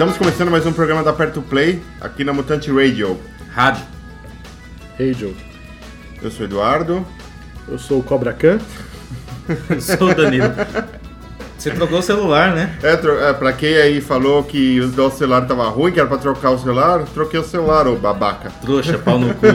Estamos 0.00 0.16
começando 0.16 0.50
mais 0.50 0.64
um 0.64 0.72
programa 0.72 1.02
da 1.02 1.12
Perto 1.12 1.42
Play, 1.42 1.82
aqui 2.00 2.24
na 2.24 2.32
Mutante 2.32 2.72
Radio. 2.72 3.20
Rádio. 3.52 3.84
Joe, 4.98 5.36
Eu 6.22 6.30
sou 6.30 6.40
o 6.40 6.44
Eduardo. 6.48 7.06
eu 7.68 7.78
sou 7.78 7.98
o 7.98 8.02
Cobra 8.02 8.32
Khan. 8.32 8.58
Eu 9.68 9.78
sou 9.78 10.08
o 10.10 10.14
Danilo. 10.14 10.54
Você 11.58 11.70
trocou 11.72 11.98
o 11.98 12.02
celular, 12.02 12.54
né? 12.54 12.78
É, 12.82 12.96
tro- 12.96 13.20
é, 13.20 13.34
pra 13.34 13.52
quem 13.52 13.76
aí 13.76 14.00
falou 14.00 14.42
que 14.42 14.80
o 14.80 14.88
nosso 14.88 15.18
celular 15.18 15.46
tava 15.46 15.68
ruim, 15.68 15.92
que 15.92 16.00
era 16.00 16.08
pra 16.08 16.16
trocar 16.16 16.48
o 16.52 16.58
celular, 16.58 17.04
troquei 17.12 17.38
o 17.38 17.44
celular, 17.44 17.86
ô 17.86 17.94
babaca. 17.94 18.48
Trouxa, 18.62 18.96
pau 18.96 19.18
no 19.18 19.34
cu. 19.34 19.46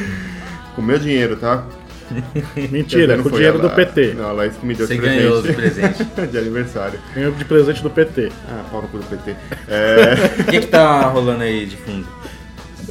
Com 0.74 0.80
meu 0.80 0.98
dinheiro, 0.98 1.36
tá? 1.36 1.62
Mentira, 2.70 3.16
Não 3.16 3.22
com 3.22 3.28
o 3.28 3.32
foi 3.32 3.38
dinheiro 3.40 3.58
ela. 3.60 3.68
do 3.68 3.74
PT. 3.74 4.14
Não, 4.14 4.28
a 4.28 4.32
Laís 4.32 4.56
que 4.56 4.66
me 4.66 4.74
deu 4.74 4.86
Você 4.86 4.94
de 4.94 5.00
ganhou 5.00 5.42
de 5.42 5.52
presente. 5.52 6.04
presente. 6.04 6.30
de 6.32 6.38
aniversário. 6.38 6.98
Ganhou 7.14 7.32
de 7.32 7.44
presente 7.44 7.82
do 7.82 7.90
PT. 7.90 8.30
Ah, 8.48 8.64
pau 8.70 8.82
no 8.82 8.88
cu 8.88 8.98
do 8.98 9.04
PT. 9.04 9.34
É, 9.68 10.14
O 10.40 10.44
que 10.44 10.60
que 10.60 10.66
tá 10.66 11.02
rolando 11.08 11.42
aí 11.42 11.66
de 11.66 11.76
fundo? 11.76 12.06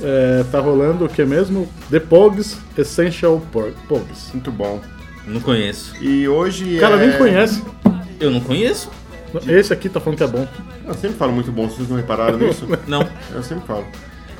É, 0.02 0.44
tá 0.52 0.60
rolando 0.60 1.06
o 1.06 1.10
que 1.10 1.24
mesmo? 1.24 1.70
The 1.90 2.00
Pogs 2.00 2.58
Essential 2.78 3.42
Pogs. 3.52 4.32
muito 4.34 4.52
bom. 4.52 4.82
Não 5.26 5.40
conheço. 5.40 5.96
E 6.02 6.28
hoje 6.28 6.78
O 6.78 6.80
cara 6.80 6.96
é... 6.96 7.08
nem 7.08 7.18
conhece. 7.18 7.64
Eu 8.20 8.32
não 8.32 8.42
conheço? 8.42 8.90
Esse 9.48 9.72
aqui 9.74 9.88
tá 9.90 10.00
falando 10.00 10.18
que 10.18 10.24
é 10.24 10.28
bom. 10.28 10.48
Eu 10.86 10.94
sempre 10.96 11.18
falo 11.18 11.32
muito 11.32 11.52
bom, 11.52 11.70
vocês 11.70 11.88
não 11.88 11.96
repararam 11.98 12.38
nisso? 12.38 12.68
Não. 12.88 13.08
Eu 13.34 13.42
sempre 13.42 13.66
falo. 13.66 13.86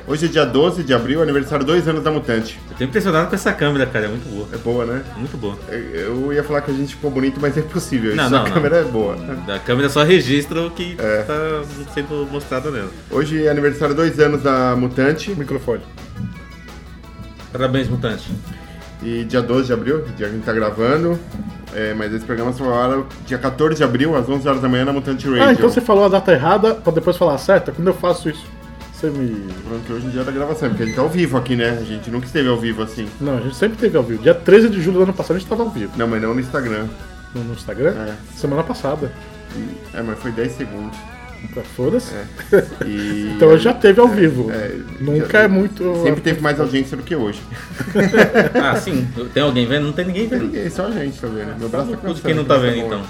Hoje 0.06 0.26
é 0.26 0.28
dia 0.28 0.44
12 0.44 0.82
de 0.82 0.92
abril, 0.92 1.22
aniversário 1.22 1.64
dois 1.64 1.88
anos 1.88 2.02
da 2.04 2.10
Mutante. 2.10 2.60
Eu 2.70 2.76
tô 2.76 2.84
impressionado 2.84 3.28
com 3.30 3.34
essa 3.34 3.50
câmera, 3.54 3.86
cara. 3.86 4.04
É 4.04 4.08
muito 4.08 4.28
boa. 4.28 4.48
É 4.52 4.56
boa, 4.58 4.84
né? 4.84 5.02
Muito 5.16 5.36
boa. 5.38 5.56
Eu 5.70 6.30
ia 6.30 6.44
falar 6.44 6.60
que 6.60 6.70
a 6.70 6.74
gente 6.74 6.94
ficou 6.94 7.10
bonito, 7.10 7.38
mas 7.40 7.56
é 7.56 7.60
impossível. 7.60 8.14
Não, 8.14 8.24
Isso, 8.24 8.32
não, 8.32 8.40
a 8.40 8.44
não. 8.44 8.50
câmera 8.52 8.76
é 8.76 8.84
boa. 8.84 9.16
A 9.48 9.58
câmera 9.60 9.88
só 9.88 10.02
registra 10.02 10.60
o 10.60 10.70
que 10.70 10.94
É. 10.98 11.22
tá 11.22 11.34
sendo 11.94 12.28
mostrado 12.30 12.70
nela. 12.70 12.90
Hoje 13.10 13.46
é 13.46 13.50
aniversário 13.50 13.94
dois 13.94 14.20
anos 14.20 14.42
da 14.42 14.76
Mutante. 14.76 15.30
Microfone. 15.34 15.80
Parabéns, 17.50 17.88
mutante. 17.88 18.30
E 19.02 19.24
dia 19.24 19.40
12 19.40 19.66
de 19.68 19.72
abril, 19.72 20.02
dia 20.02 20.14
que 20.16 20.24
a 20.24 20.28
gente 20.28 20.44
tá 20.44 20.52
gravando. 20.52 21.18
É, 21.74 21.94
mas 21.94 22.12
esse 22.12 22.24
programa 22.26 22.52
só 22.52 22.72
ar 22.74 23.04
dia 23.26 23.38
14 23.38 23.76
de 23.78 23.84
abril, 23.84 24.14
às 24.14 24.28
11 24.28 24.46
horas 24.46 24.60
da 24.60 24.68
manhã, 24.68 24.84
na 24.84 24.92
Mutante 24.92 25.26
Radio. 25.26 25.42
Ah, 25.44 25.52
então 25.52 25.68
você 25.68 25.80
falou 25.80 26.04
a 26.04 26.08
data 26.08 26.30
errada 26.30 26.74
pra 26.74 26.92
depois 26.92 27.16
falar 27.16 27.34
a 27.34 27.38
certa? 27.38 27.72
Quando 27.72 27.88
eu 27.88 27.94
faço 27.94 28.28
isso, 28.28 28.44
você 28.94 29.10
me. 29.10 29.52
Falando 29.64 29.86
que 29.86 29.92
hoje 29.92 30.06
em 30.06 30.10
dia 30.10 30.20
é 30.20 30.24
da 30.24 30.32
gravação, 30.32 30.68
porque 30.68 30.82
a 30.82 30.86
gente 30.86 30.94
tá 30.94 31.02
ao 31.02 31.08
vivo 31.08 31.36
aqui, 31.36 31.56
né? 31.56 31.70
A 31.80 31.84
gente 31.84 32.10
nunca 32.10 32.26
esteve 32.26 32.48
ao 32.48 32.58
vivo 32.58 32.82
assim. 32.82 33.06
Não, 33.20 33.38
a 33.38 33.40
gente 33.40 33.56
sempre 33.56 33.76
teve 33.76 33.96
ao 33.96 34.02
vivo. 34.02 34.22
Dia 34.22 34.34
13 34.34 34.68
de 34.68 34.80
julho 34.80 34.98
do 34.98 35.02
ano 35.04 35.12
passado 35.12 35.36
a 35.36 35.38
gente 35.38 35.48
tava 35.48 35.62
ao 35.62 35.70
vivo. 35.70 35.92
Não, 35.96 36.06
mas 36.06 36.22
não 36.22 36.32
no 36.34 36.40
Instagram. 36.40 36.86
No, 37.34 37.42
no 37.44 37.52
Instagram? 37.54 37.90
É. 37.90 38.14
Semana 38.36 38.62
passada. 38.62 39.10
E- 39.56 39.96
É, 39.96 40.02
mas 40.02 40.18
foi 40.18 40.30
10 40.32 40.52
segundos. 40.52 40.96
Foda-se. 41.76 42.14
E... 42.86 43.32
Então 43.36 43.56
já 43.58 43.74
teve 43.74 44.00
ao 44.00 44.08
vivo. 44.08 44.50
É, 44.50 44.76
Nunca 45.00 45.28
já- 45.30 45.44
é 45.44 45.48
muito. 45.48 46.02
Sempre 46.02 46.22
teve 46.22 46.40
mais 46.40 46.58
audiência 46.58 46.96
do 46.96 47.02
que 47.02 47.14
hoje. 47.14 47.40
Ah, 48.62 48.76
sim. 48.76 49.06
Tem 49.34 49.42
alguém 49.42 49.66
vendo? 49.66 49.84
Não 49.86 49.92
tem 49.92 50.06
ninguém 50.06 50.28
Tem 50.28 50.38
vendo. 50.38 50.46
ninguém, 50.52 50.70
só 50.70 50.86
a 50.86 50.90
gente 50.90 51.20
tá 51.20 51.26
vendo. 51.26 51.58
Meu 51.58 51.68
braço 51.68 51.90
tá 51.90 51.96
Tudo 51.98 52.20
quem 52.22 52.34
não 52.34 52.44
tá 52.44 52.56
vendo, 52.56 52.78
então. 52.78 53.02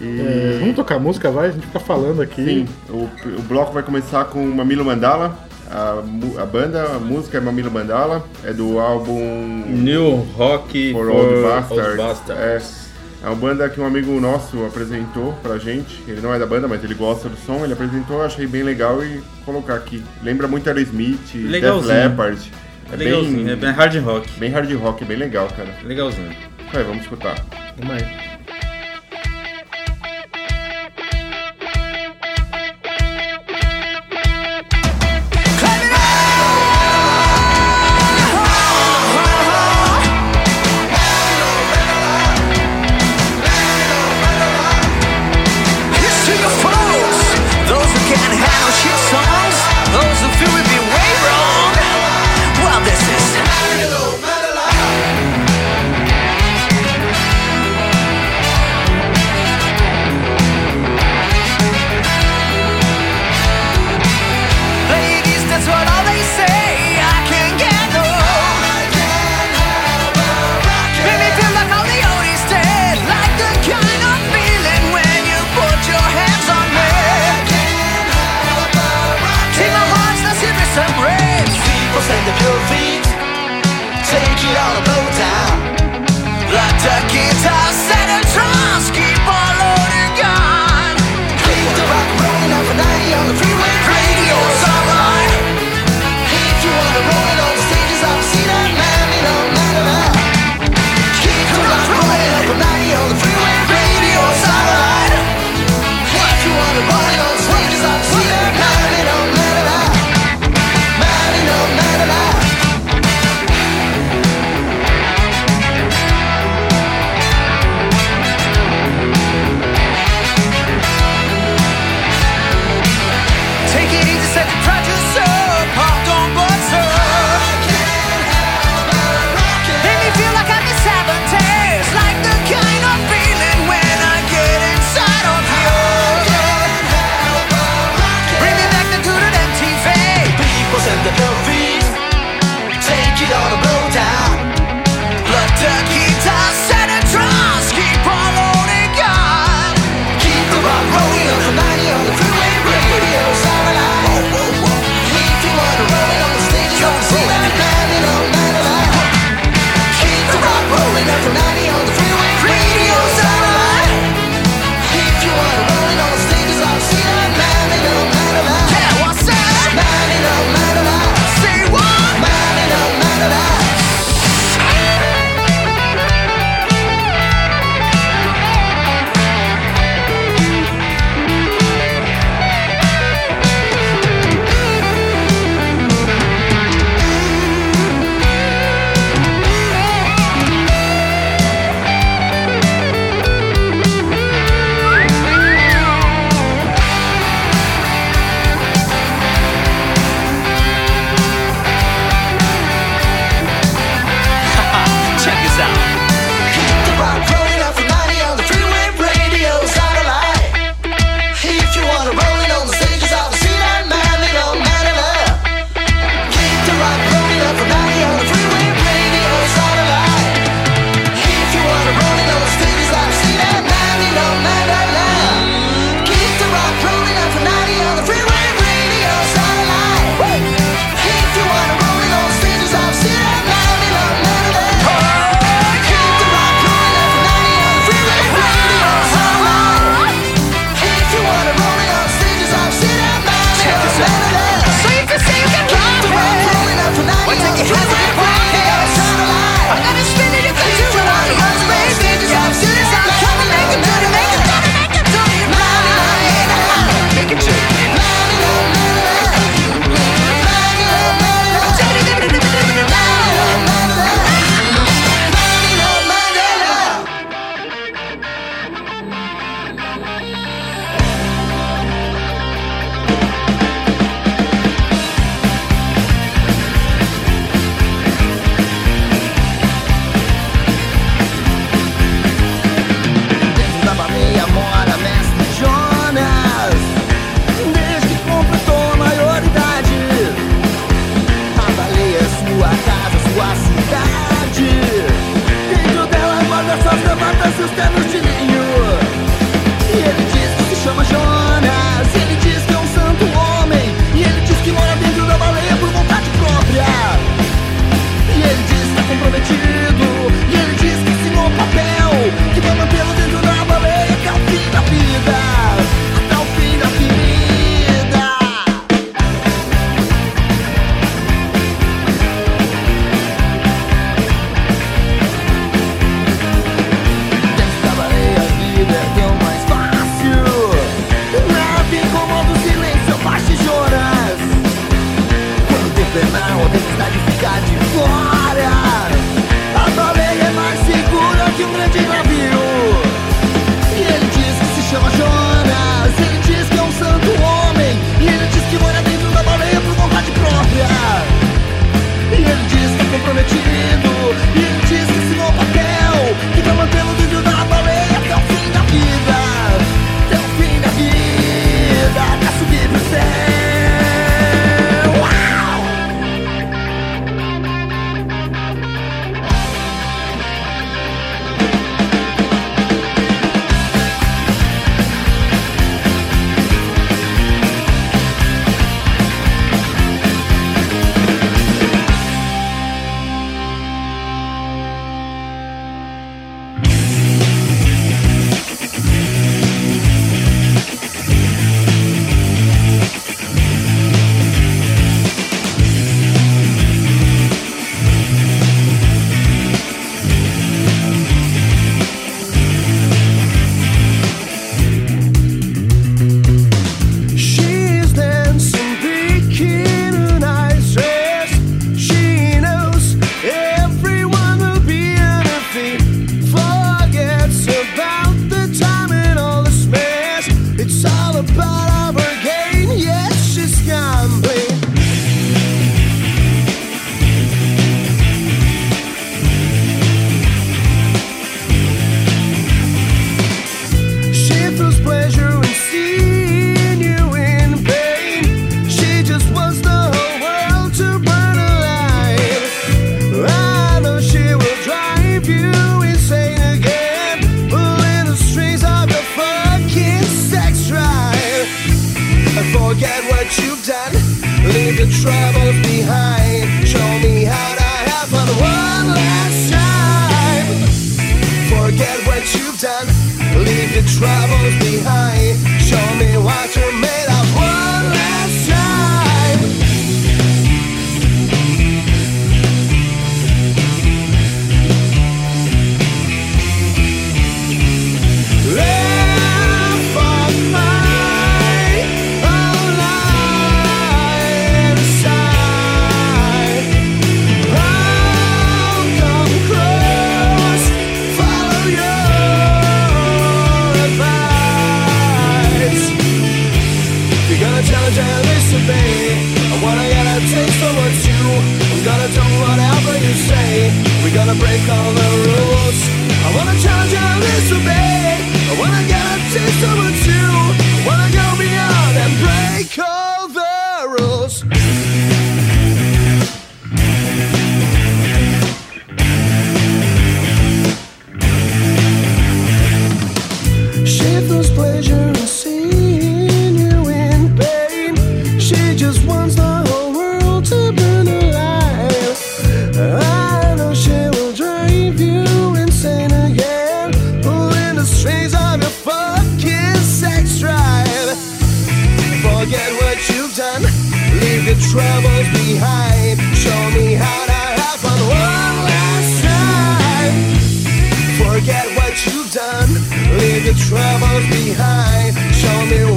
E... 0.00 0.20
É, 0.20 0.58
vamos 0.60 0.76
tocar 0.76 0.98
música, 0.98 1.30
vai? 1.30 1.48
A 1.48 1.52
gente 1.52 1.66
fica 1.66 1.80
falando 1.80 2.22
aqui. 2.22 2.44
Sim, 2.44 2.68
o, 2.88 3.08
o 3.38 3.42
bloco 3.42 3.72
vai 3.72 3.82
começar 3.82 4.24
com 4.26 4.44
Mamilo 4.44 4.84
Mandala. 4.84 5.36
A, 5.70 6.02
a 6.42 6.46
banda, 6.46 6.84
a 6.84 6.98
música 6.98 7.38
é 7.38 7.40
Mamilo 7.40 7.70
Mandala, 7.70 8.24
é 8.44 8.52
do 8.52 8.78
álbum 8.78 9.64
New 9.66 10.26
Rock 10.36 10.92
For 10.92 11.06
for 11.06 11.16
Old 11.16 11.42
Bastards. 11.42 11.86
Old 11.86 11.96
Bastards. 11.96 12.90
É, 13.22 13.26
é 13.26 13.26
uma 13.28 13.36
banda 13.36 13.68
que 13.68 13.80
um 13.80 13.86
amigo 13.86 14.20
nosso 14.20 14.66
apresentou 14.66 15.32
pra 15.42 15.56
gente. 15.56 16.02
Ele 16.08 16.20
não 16.20 16.34
é 16.34 16.38
da 16.38 16.46
banda, 16.46 16.66
mas 16.66 16.82
ele 16.82 16.94
gosta 16.94 17.28
do 17.28 17.36
som. 17.36 17.64
Ele 17.64 17.72
apresentou, 17.72 18.18
eu 18.18 18.24
achei 18.24 18.46
bem 18.46 18.62
legal 18.62 19.02
e 19.02 19.22
colocar 19.44 19.74
aqui. 19.74 20.02
Lembra 20.22 20.48
muito 20.48 20.68
Aerosmith, 20.68 21.32
Def. 21.32 21.86
Leppard. 21.86 22.52
É 22.92 22.96
legalzinho, 22.96 23.50
é 23.50 23.56
bem 23.56 23.70
hard 23.70 23.96
rock. 24.04 24.28
bem 24.38 24.50
hard 24.50 24.70
rock, 24.74 25.04
bem 25.04 25.16
legal, 25.16 25.48
cara. 25.56 25.74
Legalzinho. 25.82 26.36
Vai, 26.72 26.84
vamos 26.84 27.02
escutar. 27.02 27.42
Vamos 27.78 27.94
aí. 27.94 28.31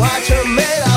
Show 0.05 0.12
me 0.12 0.19
what 0.19 0.29
you're 0.29 0.55
made 0.55 0.94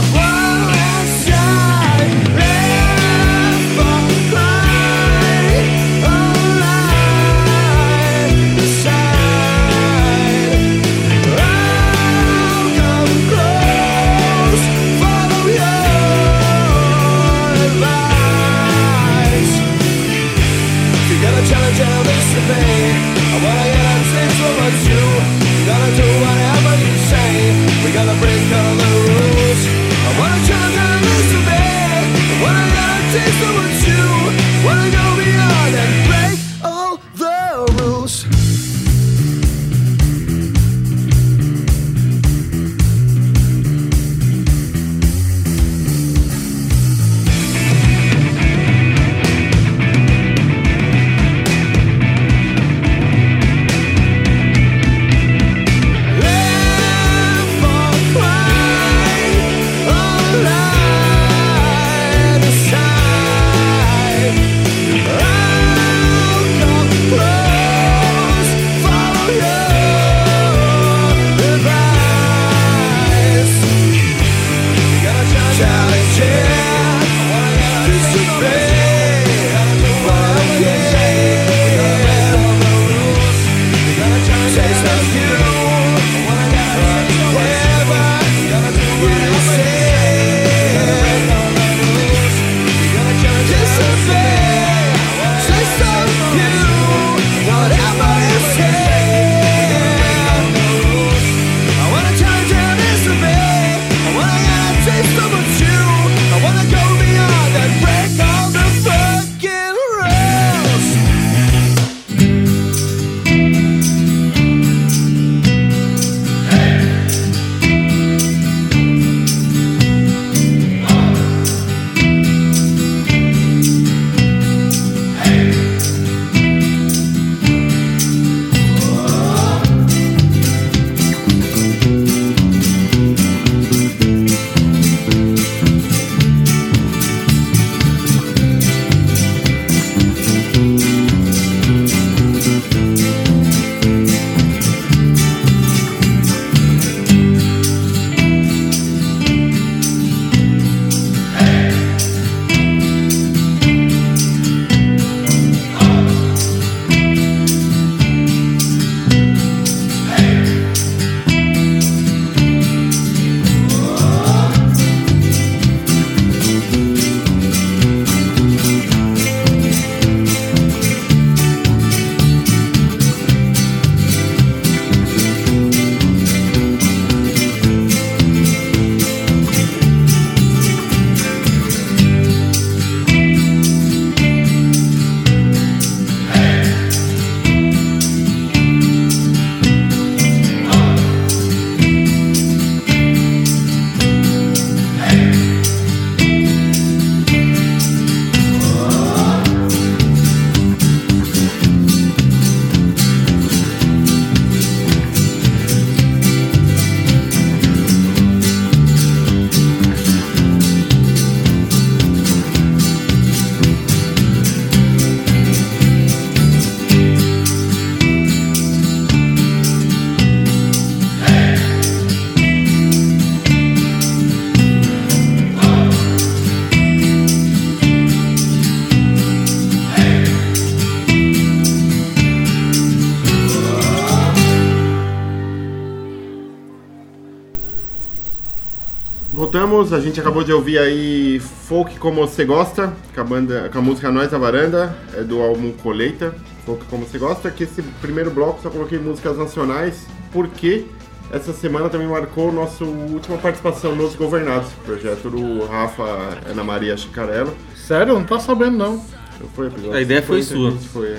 voltamos. 239.59 239.93
A 239.93 240.01
gente 240.01 240.21
acabou 240.21 240.45
de 240.45 240.53
ouvir 240.53 240.79
aí 240.79 241.41
Folk 241.41 241.99
Como 241.99 242.21
Você 242.21 242.45
Gosta, 242.45 242.93
com 243.13 243.21
a, 243.21 243.25
banda, 243.25 243.69
com 243.73 243.79
a 243.79 243.83
música 243.83 244.11
Nós 244.11 244.31
da 244.31 244.39
Varanda, 244.39 244.97
é 245.17 245.23
do 245.23 245.43
álbum 245.43 245.73
Colheita. 245.73 246.33
Folk 246.65 246.85
Como 246.87 247.05
Você 247.05 247.19
Gosta, 247.19 247.51
que 247.51 247.65
esse 247.65 247.83
primeiro 248.01 248.31
bloco 248.31 248.61
só 248.63 248.71
coloquei 248.71 248.99
músicas 248.99 249.37
nacionais, 249.37 250.07
porque 250.31 250.85
essa 251.33 251.53
semana 251.53 251.89
também 251.89 252.07
marcou 252.07 252.53
nossa 252.53 252.85
última 252.85 253.37
participação 253.39 253.97
nos 253.97 254.15
Governados, 254.15 254.71
projeto 254.85 255.29
do 255.29 255.67
Rafa 255.67 256.05
Ana 256.49 256.63
Maria 256.63 256.97
Chicarello. 256.97 257.53
Sério? 257.75 258.15
Não 258.15 258.25
tá 258.25 258.39
sabendo, 258.39 258.77
não. 258.77 259.18
Foi 259.55 259.67
o 259.67 259.69
episódio 259.69 259.95
A 259.95 260.01
ideia 260.01 260.23
foi 260.23 260.43
50, 260.43 260.71
sua. 260.71 260.89
Foi. 260.89 261.17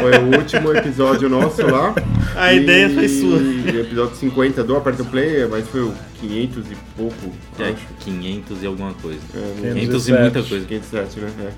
Foi 0.00 0.12
o 0.18 0.38
último 0.38 0.72
episódio 0.72 1.28
nosso 1.28 1.62
lá. 1.66 1.94
A 2.36 2.52
ideia 2.52 2.90
foi 2.90 3.08
sua. 3.08 3.38
E 3.38 3.80
episódio 3.80 4.16
50 4.16 4.64
do 4.64 4.76
Aperta 4.76 5.02
o 5.02 5.06
Play, 5.06 5.46
mas 5.48 5.66
foi 5.68 5.82
o 5.82 5.94
500 6.20 6.64
e 6.70 6.76
pouco, 6.96 7.32
É, 7.58 7.70
acho. 7.70 7.86
500 8.00 8.62
e 8.62 8.66
alguma 8.66 8.92
coisa. 8.94 9.20
É, 9.34 9.72
500 9.72 10.08
e 10.08 10.12
muita 10.12 10.42
coisa. 10.42 10.66
507, 10.66 11.20
né? 11.20 11.30
É. 11.40 11.50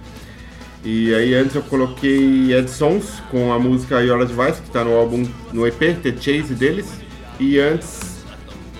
E 0.85 1.15
aí 1.15 1.35
antes 1.35 1.55
eu 1.57 1.63
coloquei 1.63 2.55
Ed 2.55 2.71
Sons 2.71 3.21
com 3.31 3.53
a 3.53 3.59
música 3.59 4.01
Your 4.03 4.21
Advice, 4.21 4.63
que 4.63 4.71
tá 4.71 4.85
no 4.85 4.93
álbum, 4.95 5.27
no 5.53 5.67
EP, 5.67 5.97
The 6.01 6.13
Chase 6.13 6.55
deles. 6.55 6.87
E 7.41 7.59
antes 7.59 8.16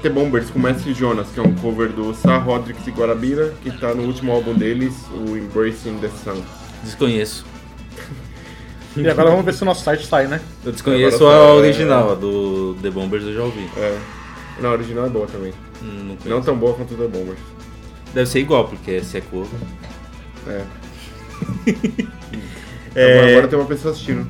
The 0.07 0.11
Bombers 0.11 0.51
com 0.51 0.61
Mestre 0.61 0.95
Jonas, 0.95 1.27
que 1.35 1.41
é 1.41 1.43
um 1.43 1.53
cover 1.57 1.89
do 1.89 2.15
Sar 2.15 2.45
Rodrigues 2.45 2.87
e 2.87 2.93
Guarabira, 2.93 3.53
que 3.61 3.77
tá 3.77 3.93
no 3.93 4.05
último 4.05 4.31
álbum 4.31 4.55
deles, 4.55 4.95
o 5.11 5.37
Embracing 5.37 5.99
the 5.99 6.09
Sun. 6.09 6.43
Desconheço. 6.85 7.45
E 8.97 9.07
agora 9.07 9.29
vamos 9.29 9.45
ver 9.45 9.53
se 9.53 9.61
o 9.61 9.67
nosso 9.67 9.85
site 9.85 10.07
sai, 10.07 10.27
né? 10.27 10.41
Eu 10.65 10.73
desconheço 10.73 11.17
Agora 11.17 11.37
a 11.37 11.47
tá, 11.49 11.53
original, 11.53 12.13
a 12.13 12.15
do 12.15 12.75
The 12.81 12.89
Bombers 12.89 13.25
eu 13.25 13.35
já 13.35 13.43
ouvi. 13.43 13.69
É. 13.77 13.99
Não, 14.59 14.71
a 14.71 14.73
original 14.73 15.05
é 15.05 15.11
boa 15.11 15.27
também. 15.27 15.53
Hum, 15.83 16.17
Não 16.25 16.37
Não 16.37 16.43
tão 16.43 16.57
boa 16.57 16.73
quanto 16.73 16.95
o 16.95 16.97
The 16.97 17.07
Bombers. 17.07 17.39
Deve 18.15 18.27
ser 18.27 18.39
igual, 18.39 18.67
porque 18.67 19.03
se 19.03 19.19
é 19.19 19.21
cover. 19.21 19.61
É. 20.49 20.63
É. 22.95 23.13
Agora, 23.19 23.31
agora 23.33 23.49
tem 23.49 23.59
uma 23.59 23.69
pessoa 23.69 23.93
assistindo. 23.93 24.27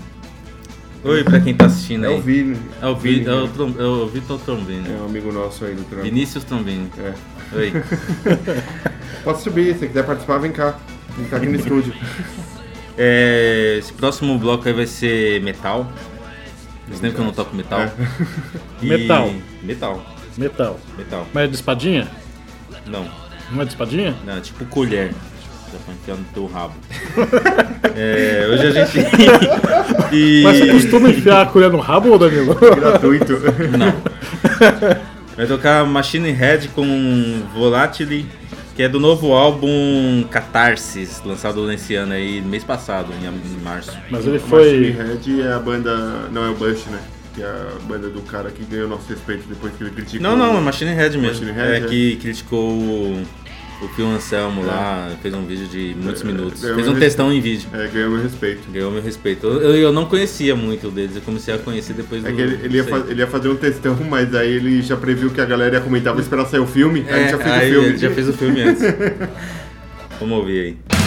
Oi, 1.04 1.22
pra 1.22 1.40
quem 1.40 1.54
tá 1.54 1.66
assistindo 1.66 2.04
É 2.04 2.08
aí. 2.08 2.14
o 2.18 2.20
Vini. 2.20 2.58
É 2.82 2.86
o, 2.86 2.96
Vi, 2.96 3.24
é 3.24 3.32
o, 3.32 3.46
Trom, 3.48 3.72
é 3.78 3.84
o 3.84 4.06
Vitor 4.08 4.40
Trombini. 4.40 4.88
É 4.88 5.00
um 5.00 5.06
amigo 5.06 5.30
nosso 5.32 5.64
aí 5.64 5.74
do 5.74 5.84
trampo. 5.84 6.02
Vinícius 6.04 6.42
Trombini. 6.44 6.90
É. 6.98 7.14
Oi. 7.56 7.72
Pode 9.22 9.40
subir, 9.40 9.76
se 9.76 9.86
quiser 9.86 10.04
participar, 10.04 10.38
vem 10.38 10.50
cá. 10.52 10.76
Vem 11.16 11.28
cá 11.28 11.36
aqui 11.36 11.46
no 11.46 11.56
estúdio. 11.56 11.92
É, 12.98 13.76
esse 13.78 13.92
próximo 13.92 14.36
bloco 14.38 14.66
aí 14.66 14.74
vai 14.74 14.86
ser 14.86 15.40
metal. 15.42 15.90
Faz 16.88 17.00
tempo 17.00 17.14
que 17.14 17.20
eu 17.20 17.24
não 17.24 17.32
toco 17.32 17.54
metal. 17.54 17.80
É. 17.80 17.92
E- 18.82 18.86
Metal. 18.86 19.32
Metal. 19.62 20.06
Metal. 20.36 20.80
Metal. 20.98 21.26
Mas 21.32 21.44
é 21.44 21.46
de 21.48 21.54
espadinha? 21.56 22.08
Não, 22.86 23.08
Não 23.52 23.62
é 23.62 23.64
de 23.64 23.70
espadinha? 23.70 24.14
não, 24.24 24.40
tipo 24.40 24.64
colher. 24.66 25.12
Já 25.76 25.84
pra 25.84 25.94
enfiar 25.94 26.16
no 26.16 26.24
teu 26.32 26.46
rabo. 26.46 26.74
É, 27.98 28.46
hoje 28.50 28.66
a 28.66 28.70
gente. 28.72 28.98
e... 30.12 30.42
Mas 30.42 30.58
você 30.58 30.70
costuma 30.70 31.08
enfiar 31.08 31.40
a 31.40 31.46
colher 31.46 31.70
no 31.70 31.78
rabo, 31.78 32.12
ô 32.12 32.18
Danilo? 32.18 32.54
Gratuito. 32.76 33.32
Não. 33.78 33.94
Vai 35.34 35.46
tocar 35.46 35.86
Machine 35.86 36.30
Head 36.30 36.68
com 36.68 37.42
Volatile, 37.54 38.26
que 38.74 38.82
é 38.82 38.88
do 38.88 39.00
novo 39.00 39.32
álbum 39.32 40.26
Catarsis, 40.30 41.22
lançado 41.24 41.66
nesse 41.66 41.94
ano 41.94 42.12
aí, 42.12 42.42
mês 42.42 42.64
passado, 42.64 43.14
em 43.14 43.64
março. 43.64 43.96
Mas 44.10 44.26
ele 44.26 44.38
Machine 44.40 44.50
foi. 44.50 44.90
Head 44.90 45.40
é 45.40 45.52
a 45.54 45.58
banda. 45.58 45.96
Não, 46.30 46.44
é 46.44 46.50
o 46.50 46.54
Bush, 46.54 46.84
né? 46.90 47.00
Que 47.34 47.42
é 47.42 47.46
a 47.46 47.78
banda 47.88 48.10
do 48.10 48.20
cara 48.20 48.50
que 48.50 48.62
ganhou 48.62 48.90
nosso 48.90 49.08
respeito 49.08 49.48
depois 49.48 49.72
que 49.72 49.84
ele 49.84 49.92
criticou. 49.92 50.20
Não, 50.20 50.36
não, 50.36 50.58
é 50.58 50.60
Machine 50.60 50.92
Head 50.92 51.16
mesmo. 51.16 51.46
Machine 51.46 51.52
Head, 51.52 51.72
é, 51.72 51.76
é. 51.78 51.88
que 51.88 52.16
criticou 52.16 53.22
o, 53.80 53.84
o 53.84 53.88
Phil 53.88 54.06
Anselmo 54.06 54.64
lá, 54.64 55.10
fez 55.22 55.34
um 55.34 55.44
vídeo 55.44 55.66
de 55.66 55.94
muitos 56.00 56.22
É, 56.22 56.24
minutos. 56.24 56.60
ganhou 56.60 56.76
Fez 56.76 56.88
um 56.88 56.94
textão 56.94 57.32
em 57.32 57.40
vídeo. 57.40 57.68
É, 57.72 57.86
ganhou 57.88 58.10
meu 58.10 58.22
respeito. 58.22 58.70
Ganhou 58.72 58.90
meu 58.90 59.02
respeito. 59.02 59.46
Eu, 59.46 59.74
eu 59.76 59.92
não 59.92 60.06
conhecia 60.06 60.54
muito 60.56 60.90
deles, 60.90 61.16
eu 61.16 61.22
comecei 61.22 61.54
a 61.54 61.58
conhecer 61.58 61.92
depois 61.94 62.22
do. 62.22 62.28
É 62.28 62.32
que 62.32 62.40
ele, 62.40 62.58
ele, 62.64 62.76
ia 62.78 62.84
ele 63.08 63.20
ia 63.20 63.26
fazer 63.26 63.48
um 63.48 63.56
textão, 63.56 63.96
mas 64.08 64.34
aí 64.34 64.52
ele 64.52 64.82
já 64.82 64.96
previu 64.96 65.30
que 65.30 65.40
a 65.40 65.44
galera 65.44 65.76
ia 65.76 65.80
comentar, 65.80 66.12
vou 66.12 66.22
esperar 66.22 66.46
sair 66.46 66.60
o 66.60 66.66
filme. 66.66 67.04
aí 67.08 67.22
ele 67.22 67.28
já 67.30 67.38
fez 67.38 67.50
É, 67.52 67.56
o 67.78 67.82
filme. 67.82 67.98
já 67.98 68.10
fez 68.10 68.28
o 68.28 68.32
filme 68.32 68.60
antes. 68.62 68.82
Vamos 70.20 70.38
ouvir 70.38 70.60
aí. 70.90 71.05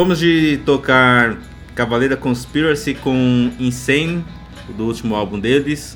Acabamos 0.00 0.18
de 0.18 0.58
tocar 0.64 1.36
Cavaleira 1.74 2.16
Conspiracy 2.16 2.94
com 2.94 3.50
Insane, 3.60 4.24
do 4.74 4.86
último 4.86 5.14
álbum 5.14 5.38
deles. 5.38 5.94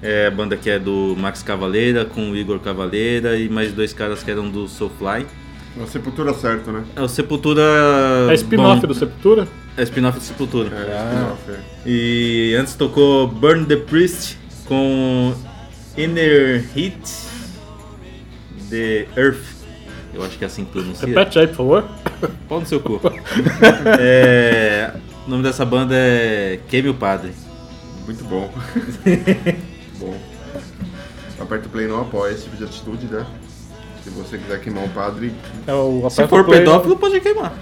É 0.00 0.28
a 0.28 0.30
banda 0.30 0.56
que 0.56 0.70
é 0.70 0.78
do 0.78 1.16
Max 1.18 1.42
Cavaleira, 1.42 2.04
com 2.04 2.30
o 2.30 2.36
Igor 2.36 2.60
Cavaleira 2.60 3.36
e 3.36 3.48
mais 3.48 3.72
dois 3.72 3.92
caras 3.92 4.22
que 4.22 4.30
eram 4.30 4.48
do 4.48 4.68
Soulfly. 4.68 5.26
Uma 5.74 5.88
sepultura 5.88 6.32
certo, 6.34 6.70
né? 6.70 6.84
É 6.94 7.02
o 7.02 7.08
Sepultura. 7.08 7.62
É 8.30 8.34
spin-off 8.34 8.86
do 8.86 8.94
Sepultura? 8.94 9.48
É 9.76 9.82
spin-off 9.82 10.20
do 10.20 10.24
Sepultura. 10.24 10.70
É, 10.76 11.08
spin-off, 11.08 11.50
é. 11.50 11.60
E 11.84 12.54
antes 12.54 12.74
tocou 12.74 13.26
Burn 13.26 13.64
the 13.64 13.74
Priest 13.74 14.38
com 14.66 15.34
Inner 15.98 16.64
Heat 16.76 17.10
The 18.70 19.08
Earth. 19.16 19.42
Eu 20.14 20.22
acho 20.22 20.38
que 20.38 20.44
é 20.44 20.46
assim 20.46 20.64
que 20.64 20.70
pronuncia. 20.70 21.08
Repete 21.08 21.40
aí, 21.40 21.48
por 21.48 21.56
favor. 21.56 21.88
Pau 22.48 22.60
no 22.60 22.66
seu 22.66 22.80
cu. 22.80 23.00
É, 23.98 24.92
o 25.26 25.30
nome 25.30 25.42
dessa 25.42 25.64
banda 25.64 25.94
é 25.96 26.60
Queime 26.68 26.88
o 26.88 26.94
Padre. 26.94 27.32
Muito 28.06 28.24
bom. 28.24 28.50
Bom. 29.98 30.14
Aperta 31.38 31.66
o 31.66 31.70
play 31.70 31.86
não 31.86 32.00
apoia 32.00 32.32
esse 32.32 32.44
tipo 32.44 32.56
de 32.56 32.64
atitude, 32.64 33.06
né? 33.06 33.24
Se 34.02 34.10
você 34.10 34.38
quiser 34.38 34.60
queimar 34.60 34.82
um 34.84 34.88
padre, 34.88 35.32
É 35.66 35.72
o 35.72 36.08
Se 36.10 36.26
for 36.26 36.44
play, 36.44 36.60
pedófilo, 36.60 36.96
pode 36.96 37.20
queimar. 37.20 37.52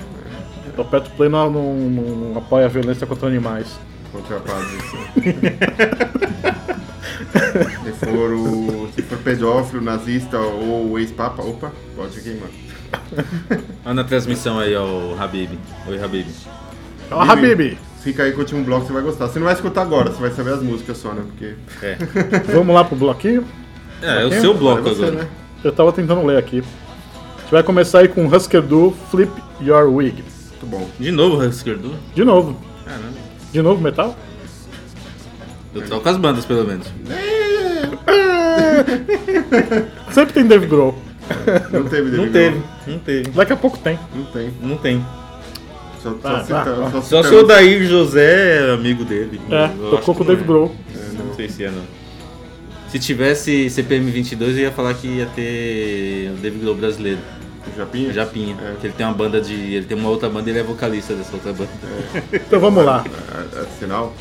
O 0.77 0.81
aperta 0.81 1.11
o 1.11 1.13
play 1.13 1.29
não, 1.29 1.51
não, 1.51 1.75
não 1.75 2.39
apoia 2.39 2.65
a 2.65 2.69
violência 2.69 3.07
contra 3.07 3.29
animais. 3.29 3.67
contra 4.11 4.39
a 4.39 4.41
padre. 4.41 4.79
se, 7.85 7.93
for 8.07 8.33
o, 8.33 8.89
se 8.95 9.03
for 9.03 9.19
pedófilo, 9.19 9.83
nazista 9.83 10.39
ou 10.39 10.99
ex-papa, 10.99 11.43
opa, 11.43 11.71
pode 11.95 12.19
queimar. 12.23 12.49
Olha 13.85 13.95
na 13.95 14.05
transmissão 14.05 14.59
aí, 14.59 14.75
ó, 14.75 14.85
o 14.85 15.17
Habib. 15.19 15.59
Oi, 15.87 16.03
Habib. 16.03 16.27
Ó, 17.11 17.21
Habib, 17.21 17.77
Fica 18.03 18.23
aí 18.23 18.33
com 18.33 18.39
o 18.39 18.41
último 18.41 18.65
bloco, 18.65 18.87
você 18.87 18.93
vai 18.93 19.03
gostar. 19.03 19.29
Você 19.29 19.39
não 19.39 19.45
vai 19.45 19.55
escutar 19.55 19.83
agora, 19.83 20.11
você 20.11 20.21
vai 20.21 20.31
saber 20.31 20.55
as 20.55 20.63
músicas 20.63 20.97
só, 20.97 21.13
né? 21.13 21.23
Porque. 21.27 21.55
É, 21.83 21.97
vamos 22.55 22.75
lá 22.75 22.83
pro 22.85 22.97
bloquinho? 22.97 23.45
é, 24.01 24.23
é 24.23 24.25
o 24.25 24.41
seu 24.41 24.55
bloco 24.55 24.89
é 24.89 24.95
você, 24.95 25.05
agora. 25.05 25.25
né? 25.25 25.29
Eu 25.63 25.73
tava 25.73 25.93
tentando 25.93 26.25
ler 26.25 26.39
aqui. 26.39 26.59
A 26.61 27.41
gente 27.43 27.51
vai 27.53 27.63
começar 27.63 27.99
aí 27.99 28.09
com 28.09 28.27
Husker 28.27 28.63
Du 28.63 28.95
Flip 29.11 29.31
Your 29.61 29.93
Wig. 29.93 30.25
Muito 30.51 30.67
bom. 30.67 30.89
De 30.99 31.11
novo, 31.11 31.45
Husker 31.45 31.77
Du? 31.77 31.95
De 32.15 32.25
novo. 32.25 32.57
Caramba. 32.85 33.19
De 33.53 33.61
novo 33.61 33.83
metal? 33.83 34.17
Eu 35.75 35.87
toco 35.87 36.09
as 36.09 36.17
bandas, 36.17 36.47
pelo 36.47 36.65
menos. 36.65 36.87
Sempre 40.11 40.33
tem 40.33 40.47
Dave 40.47 40.67
Grohl. 40.67 40.97
Não 41.73 41.85
teve 41.85 42.11
Não 42.11 42.25
David 42.29 42.33
teve, 42.33 42.63
não 42.87 42.99
teve. 42.99 43.31
Daqui 43.31 43.53
a 43.53 43.57
pouco 43.57 43.79
tem. 43.79 43.99
Não 44.15 44.25
tem. 44.27 44.51
Não 44.61 44.77
tem. 44.77 45.05
Só, 46.03 46.11
só, 46.23 46.29
Ah, 46.29 46.41
cita, 46.43 46.57
ah, 46.63 46.65
só, 46.65 46.91
Só 46.91 47.03
citamos. 47.03 47.27
se 47.29 47.35
o 47.35 47.43
Dair 47.47 47.85
José 47.87 48.69
é 48.69 48.73
amigo 48.73 49.05
dele. 49.05 49.41
É, 49.51 49.55
Eu 49.55 49.67
acho 49.67 49.91
tocou 49.91 50.15
com 50.15 50.15
que 50.15 50.23
o 50.23 50.25
não 50.25 50.35
Dave 50.35 50.43
é. 50.43 50.47
Grohl. 50.47 50.75
É, 50.95 51.23
Não 51.23 51.35
sei 51.35 51.49
se 51.49 51.65
é, 51.65 51.71
não. 51.71 51.83
Se 52.89 52.99
tivesse 52.99 53.69
CPM 53.71 54.11
22, 54.11 54.57
eu 54.57 54.63
ia 54.65 54.73
falar 54.73 54.95
que 54.95 55.07
ia 55.07 55.27
ter 55.27 56.31
o 56.33 56.37
David 56.41 56.61
Grohl 56.63 56.75
brasileiro. 56.77 57.19
O 57.73 57.77
Japinha? 57.77 58.09
O 58.09 58.13
Japinha. 58.13 58.57
É. 58.61 58.71
Porque 58.71 58.87
ele 58.87 58.95
tem 58.95 59.07
uma 59.07 59.15
banda 59.15 59.41
de. 59.41 59.53
Ele 59.55 59.85
tem 59.85 59.97
uma 59.97 60.09
outra 60.09 60.29
banda 60.31 60.49
e 60.49 60.53
ele 60.53 60.61
é 60.61 60.63
vocalista 60.63 61.15
dessa 61.15 61.35
outra 61.35 61.53
banda. 61.53 61.71
Então 62.33 62.59
vamos 62.59 62.85
lá. 62.85 63.05
A- 63.33 63.61
a- 63.61 63.67
Sinal? 63.79 64.13